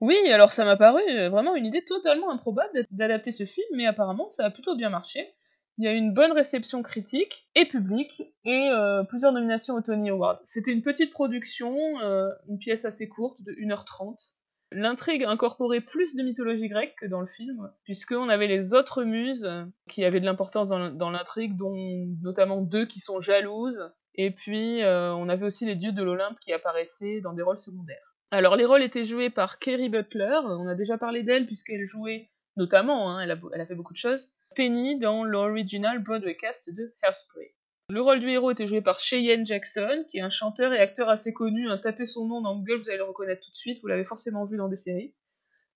[0.00, 4.28] Oui, alors ça m'a paru vraiment une idée totalement improbable d'adapter ce film, mais apparemment
[4.28, 5.32] ça a plutôt bien marché.
[5.78, 9.82] Il y a eu une bonne réception critique et publique et euh, plusieurs nominations au
[9.82, 10.40] Tony Award.
[10.46, 14.36] C'était une petite production, euh, une pièce assez courte de 1h30.
[14.72, 19.48] L'intrigue incorporait plus de mythologie grecque que dans le film, puisqu'on avait les autres muses
[19.88, 21.74] qui avaient de l'importance dans l'intrigue, dont
[22.22, 26.40] notamment deux qui sont jalouses, et puis euh, on avait aussi les dieux de l'Olympe
[26.40, 28.16] qui apparaissaient dans des rôles secondaires.
[28.32, 32.28] Alors les rôles étaient joués par Kerry Butler, on a déjà parlé d'elle puisqu'elle jouait
[32.56, 37.54] notamment, hein, elle, a, fait beaucoup de choses, Penny dans l'original Broadway cast de Hairspray.
[37.88, 41.08] Le rôle du héros était joué par Cheyenne Jackson, qui est un chanteur et acteur
[41.08, 41.68] assez connu.
[41.70, 44.04] Un tapez son nom dans Google, vous allez le reconnaître tout de suite, vous l'avez
[44.04, 45.14] forcément vu dans des séries.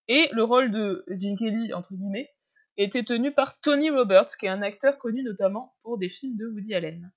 [0.09, 2.31] Et le rôle de Gene Kelly, entre guillemets,
[2.77, 6.47] était tenu par Tony Roberts, qui est un acteur connu notamment pour des films de
[6.47, 7.13] Woody Allen.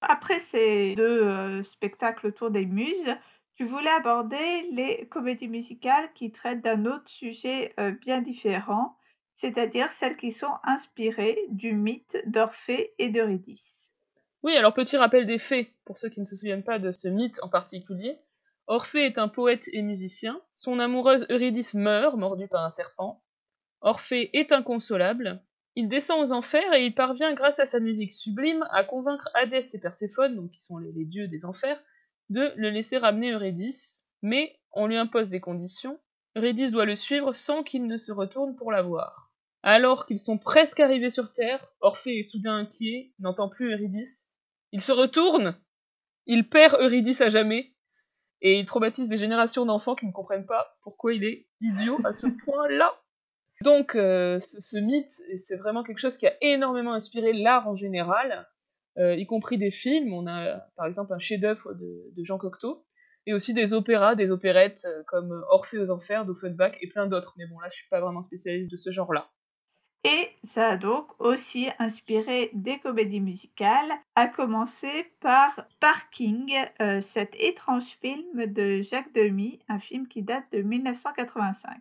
[0.00, 3.16] Après ces deux euh, spectacles autour des muses,
[3.56, 8.96] tu voulais aborder les comédies musicales qui traitent d'un autre sujet euh, bien différent,
[9.36, 13.94] c'est-à-dire celles qui sont inspirées du mythe d'Orphée et d'Eurydice.
[14.42, 17.06] Oui, alors petit rappel des faits, pour ceux qui ne se souviennent pas de ce
[17.06, 18.18] mythe en particulier.
[18.66, 20.40] Orphée est un poète et musicien.
[20.52, 23.22] Son amoureuse Eurydice meurt, mordue par un serpent.
[23.82, 25.42] Orphée est inconsolable.
[25.74, 29.68] Il descend aux enfers et il parvient, grâce à sa musique sublime, à convaincre Hadès
[29.74, 31.78] et Perséphone, donc qui sont les, les dieux des enfers,
[32.30, 34.08] de le laisser ramener Eurydice.
[34.22, 36.00] Mais on lui impose des conditions.
[36.36, 39.25] Eurydice doit le suivre sans qu'il ne se retourne pour la voir.
[39.68, 44.30] Alors qu'ils sont presque arrivés sur Terre, Orphée est soudain inquiet, n'entend plus Eurydice.
[44.70, 45.58] Il se retourne,
[46.26, 47.74] il perd Eurydice à jamais,
[48.42, 52.12] et il traumatise des générations d'enfants qui ne comprennent pas pourquoi il est idiot à
[52.12, 52.94] ce point-là.
[53.62, 58.46] Donc, euh, ce, mythe, c'est vraiment quelque chose qui a énormément inspiré l'art en général,
[58.98, 60.12] euh, y compris des films.
[60.12, 62.86] On a par exemple un chef-d'œuvre de, Jean Cocteau,
[63.26, 67.34] et aussi des opéras, des opérettes euh, comme Orphée aux Enfers d'Offenbach et plein d'autres.
[67.36, 69.28] Mais bon, là, je suis pas vraiment spécialiste de ce genre-là.
[70.06, 77.34] Et ça a donc aussi inspiré des comédies musicales, à commencer par Parking, euh, cet
[77.42, 81.76] étrange film de Jacques Demy, un film qui date de 1985.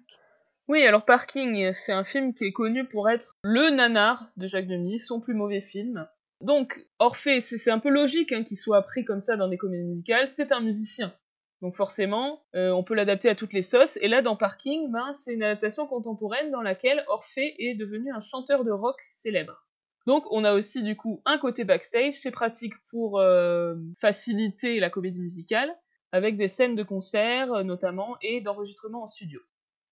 [0.68, 4.68] Oui, alors Parking, c'est un film qui est connu pour être le nanar de Jacques
[4.68, 6.08] Demy, son plus mauvais film.
[6.42, 9.84] Donc, Orphée, c'est un peu logique hein, qu'il soit pris comme ça dans des comédies
[9.84, 11.14] musicales, c'est un musicien.
[11.62, 13.98] Donc forcément, euh, on peut l'adapter à toutes les sauces.
[14.02, 18.20] Et là, dans Parking, ben, c'est une adaptation contemporaine dans laquelle Orphée est devenu un
[18.20, 19.65] chanteur de rock célèbre.
[20.06, 24.89] Donc on a aussi du coup un côté backstage, c'est pratique pour euh, faciliter la
[24.89, 25.76] comédie musicale,
[26.12, 29.39] avec des scènes de concert euh, notamment et d'enregistrement en studio.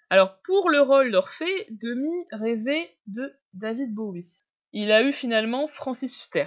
[0.10, 4.42] Alors pour le rôle d'Orphée, Demi rêvait de David Bowie.
[4.72, 6.46] Il a eu finalement Francis Huster.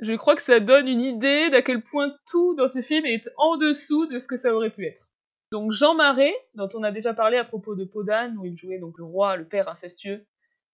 [0.00, 3.28] Je crois que ça donne une idée d'à quel point tout dans ce film est
[3.36, 5.08] en dessous de ce que ça aurait pu être.
[5.52, 8.78] Donc Jean Marais, dont on a déjà parlé à propos de Podane, où il jouait
[8.78, 10.24] donc le roi, le père incestueux,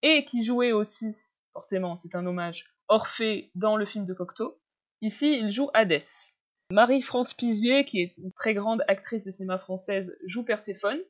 [0.02, 4.60] et qui jouait aussi forcément, c'est un hommage, Orphée dans le film de Cocteau.
[5.00, 6.34] Ici, il joue Hadès.
[6.70, 11.00] Marie-France Pizier, qui est une très grande actrice de cinéma française, joue Perséphone.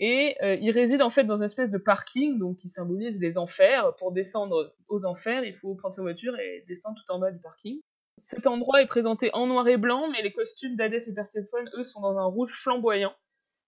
[0.00, 3.36] Et euh, il réside en fait dans une espèce de parking, donc qui symbolise les
[3.36, 3.94] enfers.
[3.96, 7.40] Pour descendre aux enfers, il faut prendre sa voiture et descendre tout en bas du
[7.40, 7.80] parking.
[8.16, 11.82] Cet endroit est présenté en noir et blanc, mais les costumes d'Hadès et Perséphone, eux,
[11.82, 13.14] sont dans un rouge flamboyant.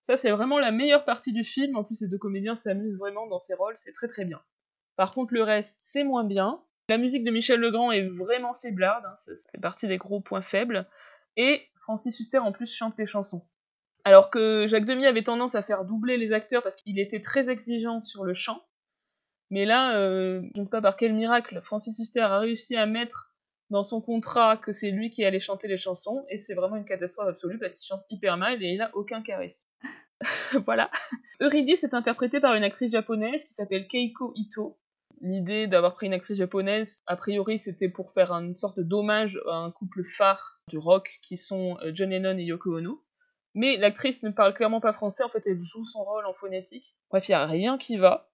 [0.02, 1.76] Ça, c'est vraiment la meilleure partie du film.
[1.76, 4.40] En plus, les deux comédiens s'amusent vraiment dans ces rôles, c'est très très bien.
[4.96, 6.62] Par contre, le reste, c'est moins bien.
[6.88, 10.42] La musique de Michel Legrand est vraiment faiblarde, hein, ça fait partie des gros points
[10.42, 10.88] faibles.
[11.36, 13.46] Et Francis Huster, en plus, chante les chansons.
[14.04, 17.50] Alors que Jacques Demy avait tendance à faire doubler les acteurs parce qu'il était très
[17.50, 18.62] exigeant sur le chant.
[19.50, 22.86] Mais là, euh, je ne sais pas par quel miracle, Francis Huster a réussi à
[22.86, 23.34] mettre
[23.70, 26.84] dans son contrat que c'est lui qui allait chanter les chansons, et c'est vraiment une
[26.84, 29.68] catastrophe absolue parce qu'il chante hyper mal et il n'a aucun charisme.
[30.66, 30.90] voilà.
[31.40, 34.78] Eurydice est interprétée par une actrice japonaise qui s'appelle Keiko Ito.
[35.22, 39.56] L'idée d'avoir pris une actrice japonaise, a priori, c'était pour faire une sorte d'hommage à
[39.56, 43.02] un couple phare du rock qui sont euh, John Lennon et Yoko Ono.
[43.54, 46.94] Mais l'actrice ne parle clairement pas français, en fait, elle joue son rôle en phonétique.
[47.10, 48.30] Bref, il n'y a rien qui va.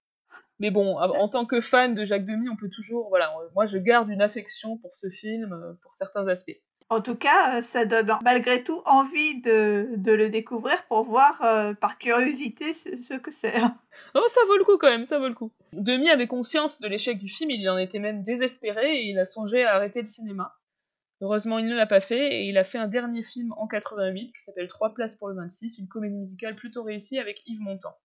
[0.59, 3.09] Mais bon, en tant que fan de Jacques Demy, on peut toujours.
[3.09, 6.59] Voilà, moi je garde une affection pour ce film, euh, pour certains aspects.
[6.89, 11.73] En tout cas, euh, ça donne malgré tout envie de, le découvrir pour voir euh,
[11.73, 13.53] par curiosité ce, que c'est.
[14.13, 15.51] Oh, ça vaut le coup quand même, ça vaut le coup.
[15.73, 19.25] Demi avait conscience de l'échec du film, il en était même désespéré et il a
[19.25, 20.55] songé à arrêter le cinéma.
[21.21, 24.33] Heureusement, il ne l'a pas fait et il a fait un dernier film en 88
[24.33, 27.95] qui s'appelle Trois places pour le 26, une comédie musicale plutôt réussie avec Yves Montand.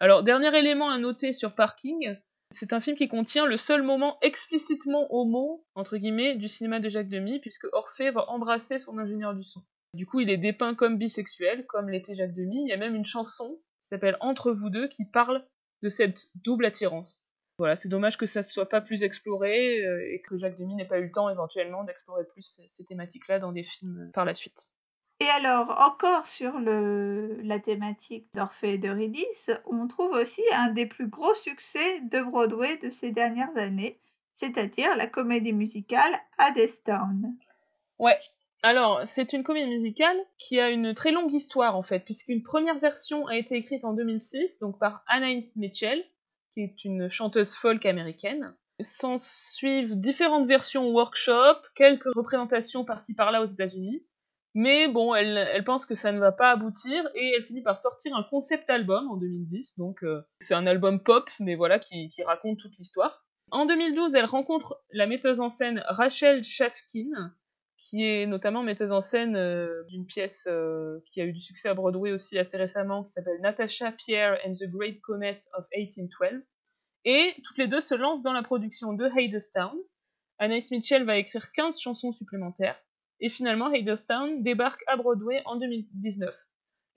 [0.00, 2.16] Alors, dernier élément à noter sur Parking,
[2.50, 6.88] c'est un film qui contient le seul moment explicitement homo, entre guillemets, du cinéma de
[6.88, 9.62] Jacques Demy, puisque Orphée va embrasser son ingénieur du son.
[9.94, 12.62] Du coup, il est dépeint comme bisexuel, comme l'était Jacques Demy.
[12.62, 15.44] Il y a même une chanson qui s'appelle Entre vous deux, qui parle
[15.82, 17.25] de cette double attirance.
[17.58, 20.74] Voilà, c'est dommage que ça ne soit pas plus exploré euh, et que Jacques Demy
[20.74, 24.34] n'ait pas eu le temps éventuellement d'explorer plus ces thématiques-là dans des films par la
[24.34, 24.68] suite.
[25.20, 30.84] Et alors, encore sur le, la thématique d'Orphée et d'Eurydice, on trouve aussi un des
[30.84, 33.98] plus gros succès de Broadway de ces dernières années,
[34.32, 37.34] c'est-à-dire la comédie musicale Hadestown.
[37.98, 38.18] Ouais,
[38.62, 42.78] alors c'est une comédie musicale qui a une très longue histoire en fait, puisqu'une première
[42.78, 46.04] version a été écrite en 2006, donc par Anaïs Mitchell,
[46.56, 48.54] qui est une chanteuse folk américaine.
[48.80, 54.02] S'en suivent différentes versions workshop, quelques représentations par-ci par-là aux États-Unis.
[54.54, 58.16] Mais bon, elle, pense que ça ne va pas aboutir et elle finit par sortir
[58.16, 59.76] un concept album en 2010.
[59.76, 63.26] Donc euh, c'est un album pop, mais voilà, qui, raconte toute l'histoire.
[63.50, 67.34] En 2012, elle rencontre la metteuse en scène Rachel Shafkin,
[67.76, 71.68] qui est notamment metteuse en scène euh, d'une pièce euh, qui a eu du succès
[71.68, 76.42] à Broadway aussi assez récemment, qui s'appelle Natasha Pierre and the Great Comet of 1812.
[77.04, 79.76] Et toutes les deux se lancent dans la production de Hadestown.
[80.38, 82.80] Anaïs Mitchell va écrire 15 chansons supplémentaires.
[83.20, 86.34] Et finalement, Hadestown débarque à Broadway en 2019.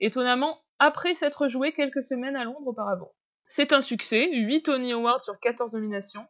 [0.00, 3.12] Étonnamment, après s'être joué quelques semaines à Londres auparavant.
[3.46, 6.26] C'est un succès, 8 Tony Awards sur 14 nominations,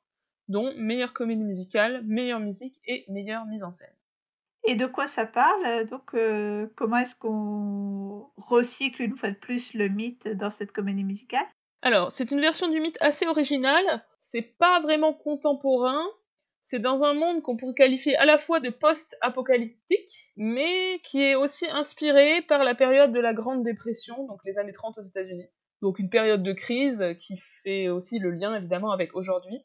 [0.49, 3.95] dont meilleure comédie musicale, meilleure musique et meilleure mise en scène.
[4.65, 9.75] Et de quoi ça parle Donc, euh, comment est-ce qu'on recycle une fois de plus
[9.75, 11.47] le mythe dans cette comédie musicale?
[11.83, 14.05] Alors, c'est une version du mythe assez originale.
[14.19, 16.05] C'est pas vraiment contemporain,
[16.63, 21.35] c'est dans un monde qu'on pourrait qualifier à la fois de post-apocalyptique, mais qui est
[21.35, 25.49] aussi inspiré par la période de la Grande Dépression, donc les années 30 aux États-Unis.
[25.83, 29.65] Donc une période de crise qui fait aussi le lien évidemment avec aujourd'hui.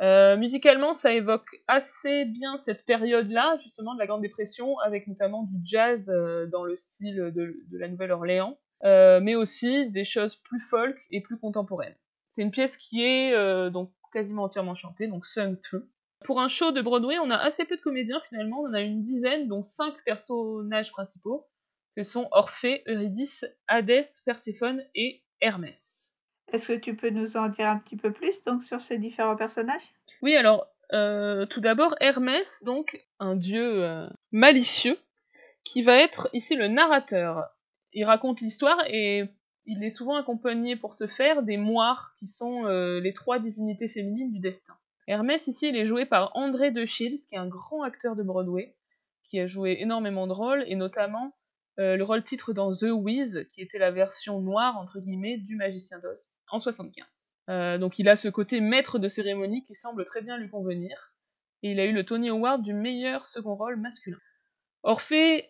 [0.00, 5.42] Euh, musicalement, ça évoque assez bien cette période-là, justement, de la Grande Dépression, avec notamment
[5.42, 10.60] du jazz euh, dans le style de, la Nouvelle-Orléans, euh, mais aussi des choses plus
[10.60, 11.94] folk et plus contemporaines.
[12.30, 15.84] C'est une pièce qui est donc quasiment entièrement chantée, donc sung through.
[16.24, 18.80] Pour un show de Broadway, on a assez peu de comédiens finalement, on en a
[18.80, 21.48] une dizaine, dont cinq personnages principaux,
[21.96, 26.14] que sont Orphée, Eurydice, Hadès, Perséphone et Hermès.
[26.52, 29.36] Est-ce que tu peux nous en dire un petit peu plus donc sur ces différents
[29.36, 29.90] personnages?
[30.22, 34.98] Oui, alors euh, tout d'abord Hermès, donc un dieu euh, malicieux,
[35.64, 37.44] qui va être ici le narrateur.
[37.92, 39.24] Il raconte l'histoire et
[39.66, 43.88] il est souvent accompagné pour ce faire des moires, qui sont euh, les trois divinités
[43.88, 44.74] féminines du destin.
[45.06, 48.22] Hermès ici, il est joué par André de Shields, qui est un grand acteur de
[48.22, 48.74] Broadway,
[49.22, 51.34] qui a joué énormément de rôles, et notamment
[51.96, 55.98] le rôle titre dans The Wiz, qui était la version noire, entre guillemets, du Magicien
[55.98, 57.26] d'Oz, en 75.
[57.50, 61.14] Euh, donc il a ce côté maître de cérémonie qui semble très bien lui convenir.
[61.62, 64.18] Et il a eu le Tony Award du meilleur second rôle masculin.
[64.82, 65.42] Orpheus,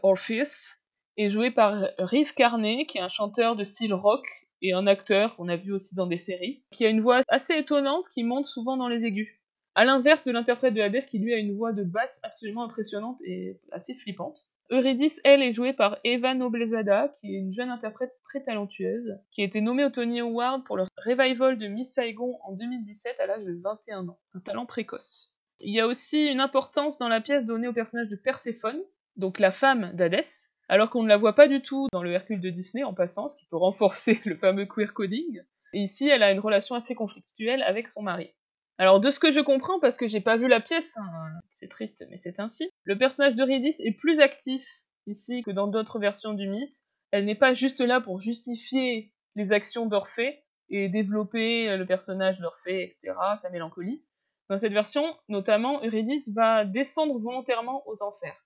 [1.16, 4.26] est joué par Rive Carney, qui est un chanteur de style rock
[4.62, 7.54] et un acteur qu'on a vu aussi dans des séries, qui a une voix assez
[7.54, 9.38] étonnante qui monte souvent dans les aigus.
[9.74, 13.20] À l'inverse de l'interprète de Hades qui lui a une voix de basse absolument impressionnante
[13.24, 14.49] et assez flippante.
[14.72, 19.42] Eurydice, elle, est jouée par Eva Noblezada, qui est une jeune interprète très talentueuse, qui
[19.42, 23.26] a été nommée au Tony Award pour le revival de Miss Saigon en 2017 à
[23.26, 24.20] l'âge de 21 ans.
[24.34, 25.34] Un talent précoce.
[25.58, 28.80] Il y a aussi une importance dans la pièce donnée au personnage de Perséphone,
[29.16, 32.40] donc la femme d'Hadès, alors qu'on ne la voit pas du tout dans le Hercule
[32.40, 35.42] de Disney en passant, ce qui peut renforcer le fameux queer coding.
[35.72, 38.32] Et ici, elle a une relation assez conflictuelle avec son mari.
[38.80, 41.68] Alors de ce que je comprends, parce que j'ai pas vu la pièce, hein, c'est
[41.68, 44.66] triste, mais c'est ainsi, le personnage d'Eurydice est plus actif
[45.06, 46.72] ici que dans d'autres versions du mythe.
[47.10, 52.84] Elle n'est pas juste là pour justifier les actions d'Orphée et développer le personnage d'Orphée,
[52.84, 54.02] etc., sa mélancolie.
[54.48, 58.42] Dans cette version, notamment, Eurydice va descendre volontairement aux enfers.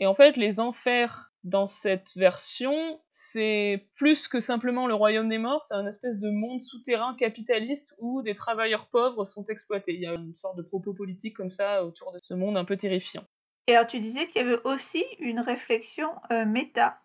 [0.00, 5.36] Et en fait, les enfers dans cette version, c'est plus que simplement le royaume des
[5.36, 9.92] morts, c'est un espèce de monde souterrain capitaliste où des travailleurs pauvres sont exploités.
[9.92, 12.64] Il y a une sorte de propos politique comme ça autour de ce monde un
[12.64, 13.24] peu terrifiant.
[13.66, 16.98] Et alors tu disais qu'il y avait aussi une réflexion euh, méta.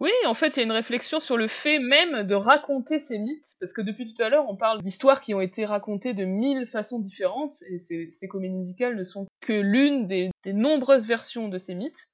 [0.00, 3.18] Oui, en fait, il y a une réflexion sur le fait même de raconter ces
[3.18, 6.24] mythes, parce que depuis tout à l'heure, on parle d'histoires qui ont été racontées de
[6.24, 11.48] mille façons différentes, et ces, ces comédies musicales ne sont que l'une des nombreuses versions
[11.48, 12.08] de ces mythes.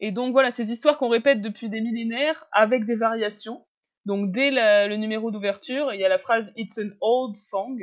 [0.00, 3.66] Et donc voilà, ces histoires qu'on répète depuis des millénaires avec des variations.
[4.06, 7.78] Donc dès le numéro d'ouverture, il y a la phrase It's an old song.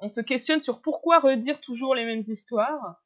[0.00, 3.00] On se questionne sur pourquoi redire toujours les mêmes histoires.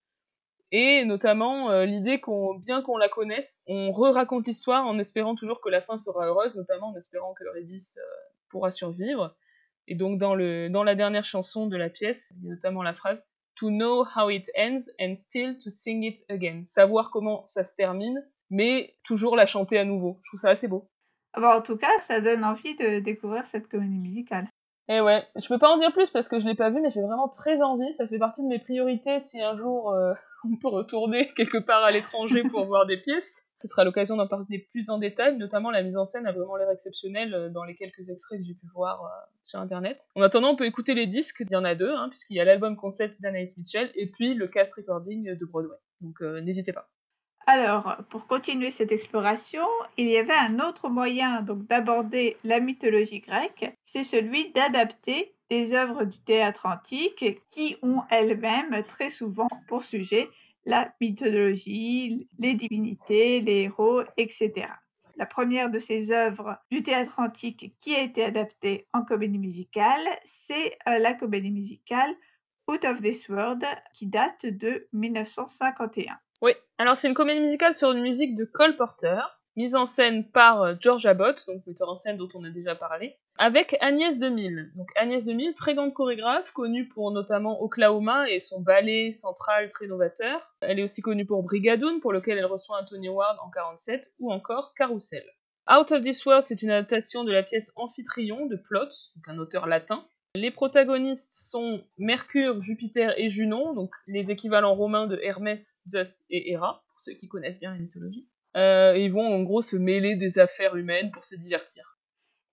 [0.72, 5.60] Et notamment euh, l'idée qu'on, bien qu'on la connaisse, on re-raconte l'histoire en espérant toujours
[5.60, 8.02] que la fin sera heureuse, notamment en espérant que Redis euh,
[8.48, 9.36] pourra survivre.
[9.86, 12.82] Et donc dans, le, dans la dernière chanson de la pièce, il y a notamment
[12.82, 13.26] la phrase
[13.60, 16.64] To know how it ends and still to sing it again.
[16.66, 20.18] Savoir comment ça se termine mais toujours la chanter à nouveau.
[20.22, 20.88] Je trouve ça assez beau.
[21.32, 24.46] Ah bah, en tout cas, ça donne envie de découvrir cette comédie musicale.
[24.88, 26.90] Eh ouais, je peux pas en dire plus parce que je l'ai pas vu, mais
[26.90, 27.92] j'ai vraiment très envie.
[27.92, 31.82] Ça fait partie de mes priorités si un jour euh, on peut retourner quelque part
[31.82, 33.42] à l'étranger pour voir des pièces.
[33.60, 36.56] Ce sera l'occasion d'en parler plus en détail, notamment la mise en scène a vraiment
[36.56, 39.08] l'air exceptionnelle euh, dans les quelques extraits que j'ai pu voir euh,
[39.42, 40.06] sur internet.
[40.14, 42.40] En attendant, on peut écouter les disques, il y en a deux, hein, puisqu'il y
[42.40, 45.76] a l'album concept d'Anaïs Mitchell et puis le cast recording de Broadway.
[46.00, 46.88] Donc n'hésitez pas.
[47.48, 49.64] Alors, pour continuer cette exploration,
[49.96, 55.72] il y avait un autre moyen donc d'aborder la mythologie grecque, c'est celui d'adapter des
[55.72, 60.28] œuvres du théâtre antique qui ont elles-mêmes très souvent pour sujet
[60.64, 64.66] la mythologie, les divinités, les héros, etc.
[65.14, 70.04] La première de ces œuvres du théâtre antique qui a été adaptée en comédie musicale,
[70.24, 72.12] c'est euh, la comédie musicale
[72.66, 76.18] Out of This World qui date de 1951.
[76.42, 79.20] Oui, alors c'est une comédie musicale sur une musique de Cole Porter,
[79.56, 82.74] mise en scène par euh, George Abbott, donc metteur en scène dont on a déjà
[82.74, 84.72] parlé, avec Agnès 2000.
[84.76, 89.86] Donc Agnès 2000, très grande chorégraphe, connue pour notamment Oklahoma et son ballet central très
[89.86, 90.54] novateur.
[90.60, 94.12] Elle est aussi connue pour Brigadoon, pour lequel elle reçoit un Tony Award en 47,
[94.18, 95.24] ou encore Carousel.
[95.68, 99.38] Out of This World, c'est une adaptation de la pièce Amphitryon de Plot, donc un
[99.38, 105.82] auteur latin, les protagonistes sont Mercure, Jupiter et Junon, donc les équivalents romains de Hermès,
[105.88, 108.28] Zeus et Héra, pour ceux qui connaissent bien la mythologie.
[108.56, 111.98] Euh, ils vont en gros se mêler des affaires humaines pour se divertir.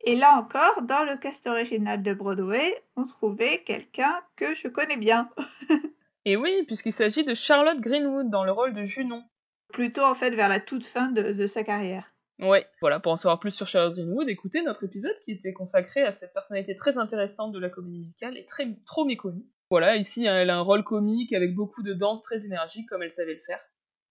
[0.05, 4.97] Et là encore, dans le cast original de Broadway, on trouvait quelqu'un que je connais
[4.97, 5.29] bien.
[6.25, 9.23] et oui, puisqu'il s'agit de Charlotte Greenwood dans le rôle de Junon.
[9.71, 12.12] Plutôt en fait vers la toute fin de sa carrière.
[12.39, 16.01] Ouais, voilà, pour en savoir plus sur Charlotte Greenwood, écoutez notre épisode qui était consacré
[16.01, 19.45] à cette personnalité très intéressante de la comédie musicale et très trop méconnue.
[19.69, 23.11] Voilà, ici elle a un rôle comique avec beaucoup de danse très énergique comme elle
[23.11, 23.59] savait le faire.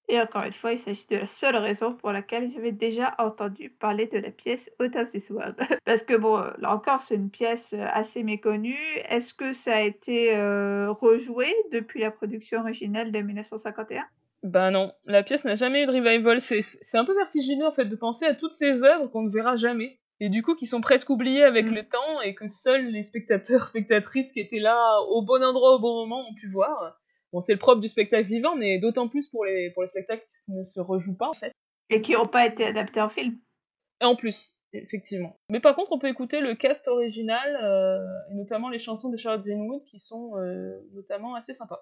[0.09, 3.71] Et encore une fois, il s'agit de la seule raison pour laquelle j'avais déjà entendu
[3.71, 5.57] parler de la pièce Out of This World.
[5.85, 8.77] Parce que bon, là encore, c'est une pièce assez méconnue.
[9.09, 14.05] Est-ce que ça a été euh, rejoué depuis la production originale de 1951
[14.43, 16.41] bah non, la pièce n'a jamais eu de revival.
[16.41, 19.57] C'est un peu vertigineux en fait de penser à toutes ces œuvres qu'on ne verra
[19.57, 19.99] jamais.
[20.21, 21.75] et du coup qui sont presque oubliés avec Mm.
[21.75, 25.79] le temps et que seuls les spectateurs, spectatrices qui étaient là au bon endroit au
[25.81, 26.97] bon moment ont pu voir.
[27.33, 30.23] Bon, c'est le propre du spectacle vivant, mais d'autant plus pour les, pour les spectacles
[30.23, 31.53] qui ne se rejouent pas en fait.
[31.91, 33.39] Et qui n'ont pas été adaptés en film.
[34.01, 35.35] Et en plus, effectivement.
[35.49, 37.99] Mais par contre, on peut écouter le cast original, euh,
[38.31, 41.81] et notamment les chansons de Charlotte Greenwood qui sont euh, notamment assez sympas.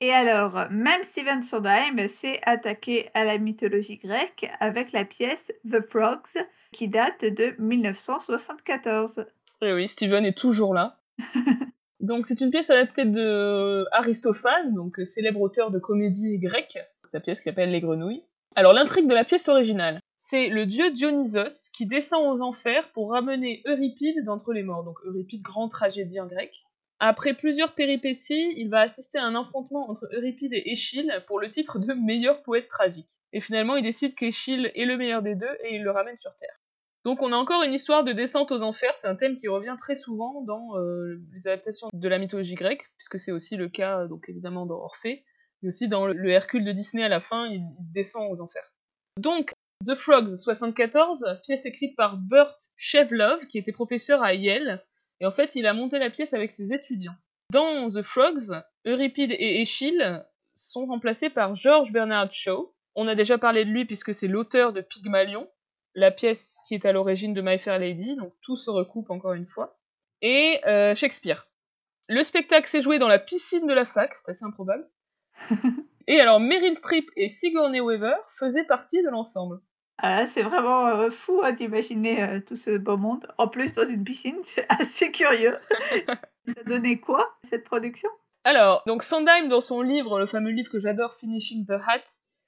[0.00, 5.80] Et alors, même Steven Sondheim s'est attaqué à la mythologie grecque avec la pièce The
[5.80, 9.26] Frogs, qui date de 1974.
[9.62, 11.00] Et oui, Steven est toujours là.
[12.00, 17.18] donc c'est une pièce adaptée de Aristophane, donc euh, célèbre auteur de comédie grecque, sa
[17.18, 18.22] pièce qui s'appelle Les Grenouilles.
[18.54, 23.10] Alors l'intrigue de la pièce originale, c'est le dieu Dionysos qui descend aux enfers pour
[23.10, 26.66] ramener Euripide d'entre les morts, donc Euripide, grand tragédien grec.
[27.00, 31.48] Après plusieurs péripéties, il va assister à un affrontement entre Euripide et Échille pour le
[31.48, 33.20] titre de meilleur poète tragique.
[33.32, 36.34] Et finalement, il décide qu'Échille est le meilleur des deux et il le ramène sur
[36.34, 36.60] Terre.
[37.04, 39.76] Donc on a encore une histoire de descente aux enfers, c'est un thème qui revient
[39.78, 44.06] très souvent dans euh, les adaptations de la mythologie grecque, puisque c'est aussi le cas
[44.06, 45.24] donc évidemment dans Orphée,
[45.62, 48.72] mais aussi dans le, le Hercule de Disney à la fin, il, descend aux enfers.
[49.16, 49.52] Donc
[49.86, 54.84] The Frogs 74, pièce écrite par Burt Shevlov, qui était professeur à Yale,
[55.20, 57.16] et en fait il a monté la pièce avec ses étudiants.
[57.50, 60.22] Dans The Frogs, Euripide et Échille
[60.54, 62.74] sont remplacés par George Bernard Shaw.
[62.94, 65.48] On a déjà parlé de lui puisque c'est l'auteur de Pygmalion,
[65.94, 69.32] la pièce qui est à l'origine de My Fair Lady, donc tout se recoupe encore
[69.32, 69.78] une fois,
[70.22, 71.48] et euh, Shakespeare.
[72.08, 74.88] Le spectacle s'est joué dans la piscine de la fac, c'est assez improbable.
[76.06, 79.60] et alors Meryl Streep et Sigourney Weaver faisaient partie de l'ensemble.
[79.98, 83.26] Ah, c'est vraiment euh, fou hein, d'imaginer euh, tout ce beau monde.
[83.36, 85.56] En plus, dans une piscine, c'est assez curieux.
[86.46, 88.08] Ça donnait quoi, cette production?
[88.44, 92.04] Alors, donc Sondheim, dans son livre, le fameux livre que j'adore, Finishing the Hat,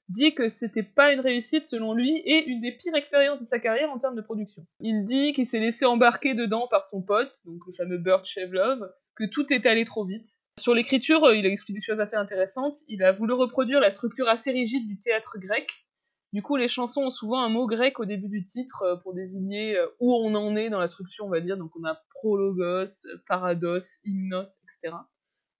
[0.08, 3.58] dit que c'était pas une réussite selon lui et une des pires expériences de sa
[3.58, 4.62] carrière en termes de production.
[4.80, 8.90] Il dit qu'il s'est laissé embarquer dedans par son pote, donc le fameux Burt Shevlov,
[9.16, 10.26] que tout est allé trop vite.
[10.58, 12.76] Sur l'écriture, euh, il a expliqué des choses assez intéressantes.
[12.88, 15.68] Il a voulu reproduire la structure assez rigide du théâtre grec.
[16.32, 19.14] Du coup, les chansons ont souvent un mot grec au début du titre euh, pour
[19.14, 21.56] désigner euh, où on en est dans la structure, on va dire.
[21.56, 24.96] Donc on a prologos, parados, hymnos, etc.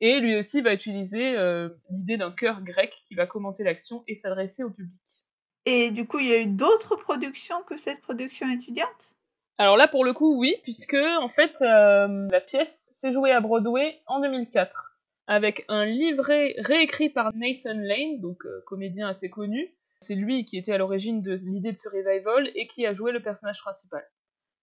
[0.00, 4.14] Et lui aussi va utiliser euh, l'idée d'un chœur grec qui va commenter l'action et
[4.14, 5.26] s'adresser au public.
[5.66, 9.14] Et du coup, il y a eu d'autres productions que cette production étudiante?
[9.58, 13.40] Alors là, pour le coup, oui, puisque en fait, euh, la pièce s'est jouée à
[13.40, 14.96] Broadway en 2004
[15.26, 19.72] avec un livret réécrit par Nathan Lane, donc euh, comédien assez connu.
[20.00, 23.12] C'est lui qui était à l'origine de l'idée de ce revival et qui a joué
[23.12, 24.02] le personnage principal.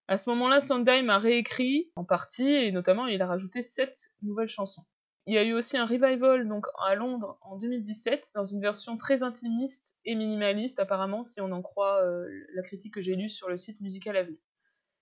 [0.08, 4.48] À ce moment-là, Sondheim a réécrit en partie et notamment il a rajouté sept nouvelles
[4.48, 4.84] chansons.
[5.26, 8.98] Il y a eu aussi un revival donc à Londres en 2017 dans une version
[8.98, 12.26] très intimiste et minimaliste apparemment si on en croit euh,
[12.56, 14.40] la critique que j'ai lue sur le site Musical Avenue.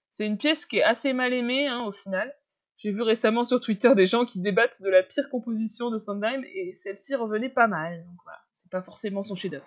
[0.10, 2.36] C'est une pièce qui est assez mal aimée hein, au final.
[2.78, 6.44] J'ai vu récemment sur Twitter des gens qui débattent de la pire composition de Sondheim
[6.44, 8.04] et celle-ci revenait pas mal.
[8.06, 9.66] Donc voilà, c'est pas forcément son chef-d'œuvre.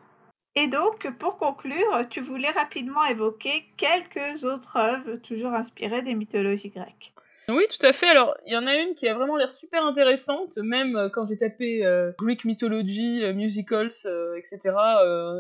[0.55, 6.71] Et donc, pour conclure, tu voulais rapidement évoquer quelques autres œuvres toujours inspirées des mythologies
[6.71, 7.15] grecques.
[7.49, 8.09] Oui, tout à fait.
[8.09, 11.27] Alors, il y en a une qui a vraiment l'air super intéressante, même euh, quand
[11.27, 13.95] j'ai tapé euh, Greek Mythology, euh, Musicals,
[14.37, 14.59] etc.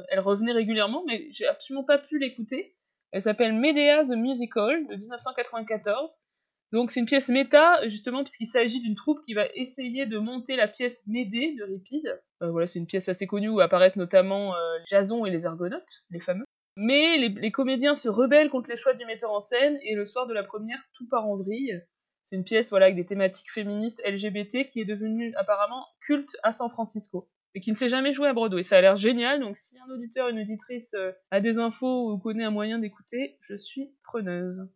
[0.09, 2.75] elle revenait régulièrement, mais j'ai absolument pas pu l'écouter.
[3.13, 6.21] Elle s'appelle Medea the Musical de 1994.
[6.73, 10.55] Donc c'est une pièce méta, justement, puisqu'il s'agit d'une troupe qui va essayer de monter
[10.55, 12.21] la pièce Médée de Ripide.
[12.43, 16.05] Euh, voilà, c'est une pièce assez connue où apparaissent notamment euh, Jason et les Argonautes,
[16.11, 16.45] les fameux.
[16.77, 20.27] Mais les, comédiens se rebellent contre les choix du metteur en scène, et le soir
[20.27, 21.83] de la première, tout part en vrille.
[22.23, 26.53] C'est une pièce voilà, avec des thématiques féministes LGBT qui est devenue apparemment culte à
[26.53, 28.63] San Francisco et qui ne s'est jamais joué à Broadway.
[28.63, 32.19] Ça a l'air génial, donc si un auditeur, une auditrice euh, a des infos ou
[32.19, 34.69] connaît un moyen d'écouter, je suis preneuse.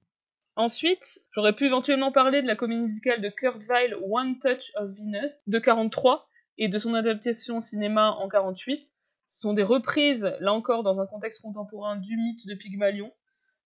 [0.55, 4.90] Ensuite, j'aurais pu éventuellement parler de la comédie musicale de Kurt Weill, One Touch of
[4.90, 6.28] Venus, de 43,
[6.59, 8.84] et de son adaptation au cinéma en 48.
[9.28, 13.11] Ce sont des reprises, là encore, dans un contexte contemporain du mythe de Pygmalion.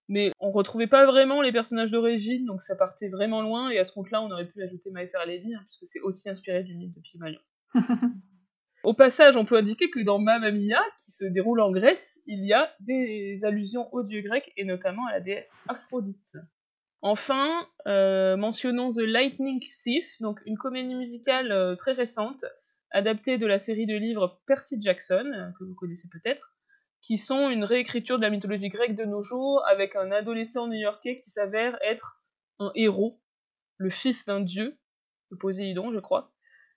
[0.07, 3.83] Mais on retrouvait pas vraiment les personnages d'origine, donc ça partait vraiment loin, et à
[3.83, 6.75] ce compte-là, on aurait pu ajouter My Fair Lady, hein, puisque c'est aussi inspiré du
[6.75, 7.41] mythe de Pygmalion.
[8.83, 12.45] Au passage, on peut indiquer que dans Mamma Mia, qui se déroule en Grèce, il
[12.45, 16.37] y a des allusions aux dieux grecs, et notamment à la déesse Aphrodite.
[17.01, 22.43] Enfin, euh, mentionnons The Lightning Thief, donc une comédie musicale euh, très récente,
[22.91, 26.55] adaptée de la série de livres Percy Jackson, euh, que vous connaissez peut-être,
[27.01, 31.15] qui sont une réécriture de la mythologie grecque de nos jours, avec un adolescent new-yorkais
[31.15, 32.23] qui s'avère être
[32.59, 33.21] un héros,
[33.77, 34.79] le fils d'un dieu,
[35.29, 36.33] de Poséidon, je crois,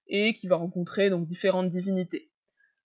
[0.06, 2.30] et qui va rencontrer donc différentes divinités.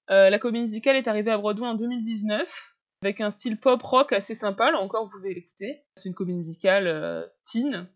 [0.07, 2.74] La comédie musicale est arrivée à Broadway en 2019.
[3.05, 4.71] Avec un style pop rock assez sympa.
[4.71, 5.83] Là encore, vous pouvez l'écouter.
[5.95, 7.87] C'est une comédie musicale euh, teen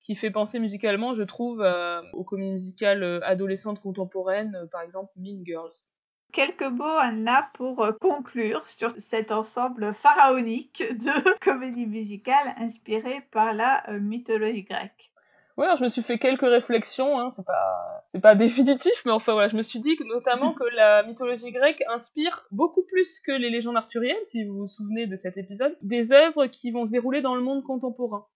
[0.00, 1.66] qui fait penser musicalement, je trouve,
[2.12, 5.72] aux comédies musicales euh, adolescentes contemporaines, euh, par exemple Mean Girls.
[6.32, 13.82] Quelques mots, Anna, pour conclure sur cet ensemble pharaonique de comédies musicales inspirées par la
[13.98, 15.12] mythologie grecque.
[15.58, 19.32] Ouais, je me suis fait quelques réflexions, hein, c'est pas, c'est pas définitif, mais enfin
[19.32, 23.32] voilà, je me suis dit que, notamment que la mythologie grecque inspire beaucoup plus que
[23.32, 26.92] les légendes arthuriennes, si vous vous souvenez de cet épisode, des œuvres qui vont se
[26.92, 28.28] dérouler dans le monde contemporain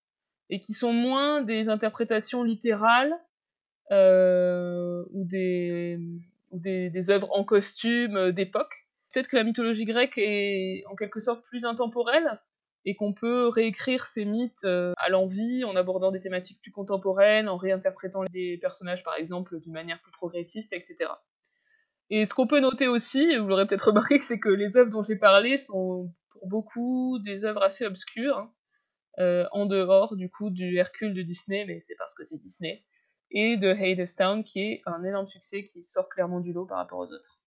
[0.50, 3.14] et qui sont moins des interprétations littérales
[3.92, 6.00] euh, ou des
[6.50, 8.88] ou des, des œuvres en costume euh, d'époque.
[9.12, 12.40] Peut-être que la mythologie grecque est en quelque sorte plus intemporelle
[12.84, 17.48] et qu'on peut réécrire ces mythes euh, à l'envie en abordant des thématiques plus contemporaines,
[17.48, 21.10] en réinterprétant des personnages par exemple d'une manière plus progressiste, etc.
[22.10, 25.02] Et ce qu'on peut noter aussi, vous l'aurez peut-être remarqué, c'est que les œuvres dont
[25.02, 28.52] j'ai parlé sont pour beaucoup des œuvres assez obscures, hein,
[29.18, 32.84] euh, en dehors du coup du Hercule de Disney, mais c'est parce que c'est Disney,
[33.30, 36.98] et de Hadestown qui est un énorme succès qui sort clairement du lot par rapport
[36.98, 37.41] aux autres.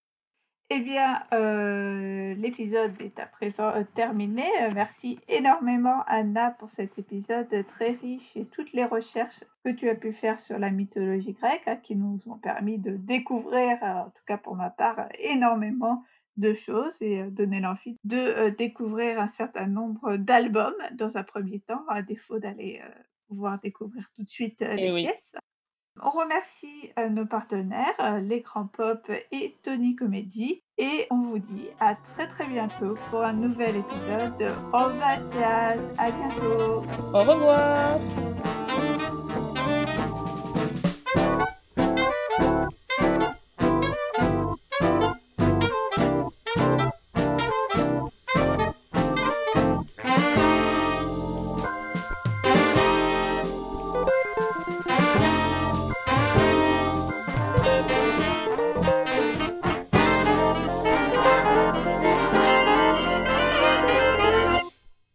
[0.71, 4.41] Eh bien, euh, l'épisode est à présent euh, terminé.
[4.63, 9.87] Euh, merci énormément, Anna, pour cet épisode très riche et toutes les recherches que tu
[9.89, 14.09] as pu faire sur la mythologie grecque, hein, qui nous ont permis de découvrir, en
[14.09, 16.03] tout cas pour ma part, énormément
[16.37, 21.59] de choses et donner l'envie de euh, découvrir un certain nombre d'albums dans un premier
[21.59, 22.89] temps, à défaut d'aller euh,
[23.27, 25.03] pouvoir découvrir tout de suite Eh les oui.
[25.03, 25.35] pièces.
[26.03, 30.61] On remercie euh, nos partenaires, euh, l'écran pop et Tony Comedy.
[30.77, 35.27] Et on vous dit à très très bientôt pour un nouvel épisode de All That
[35.29, 35.93] Jazz.
[35.97, 36.83] À bientôt!
[37.13, 37.99] Au revoir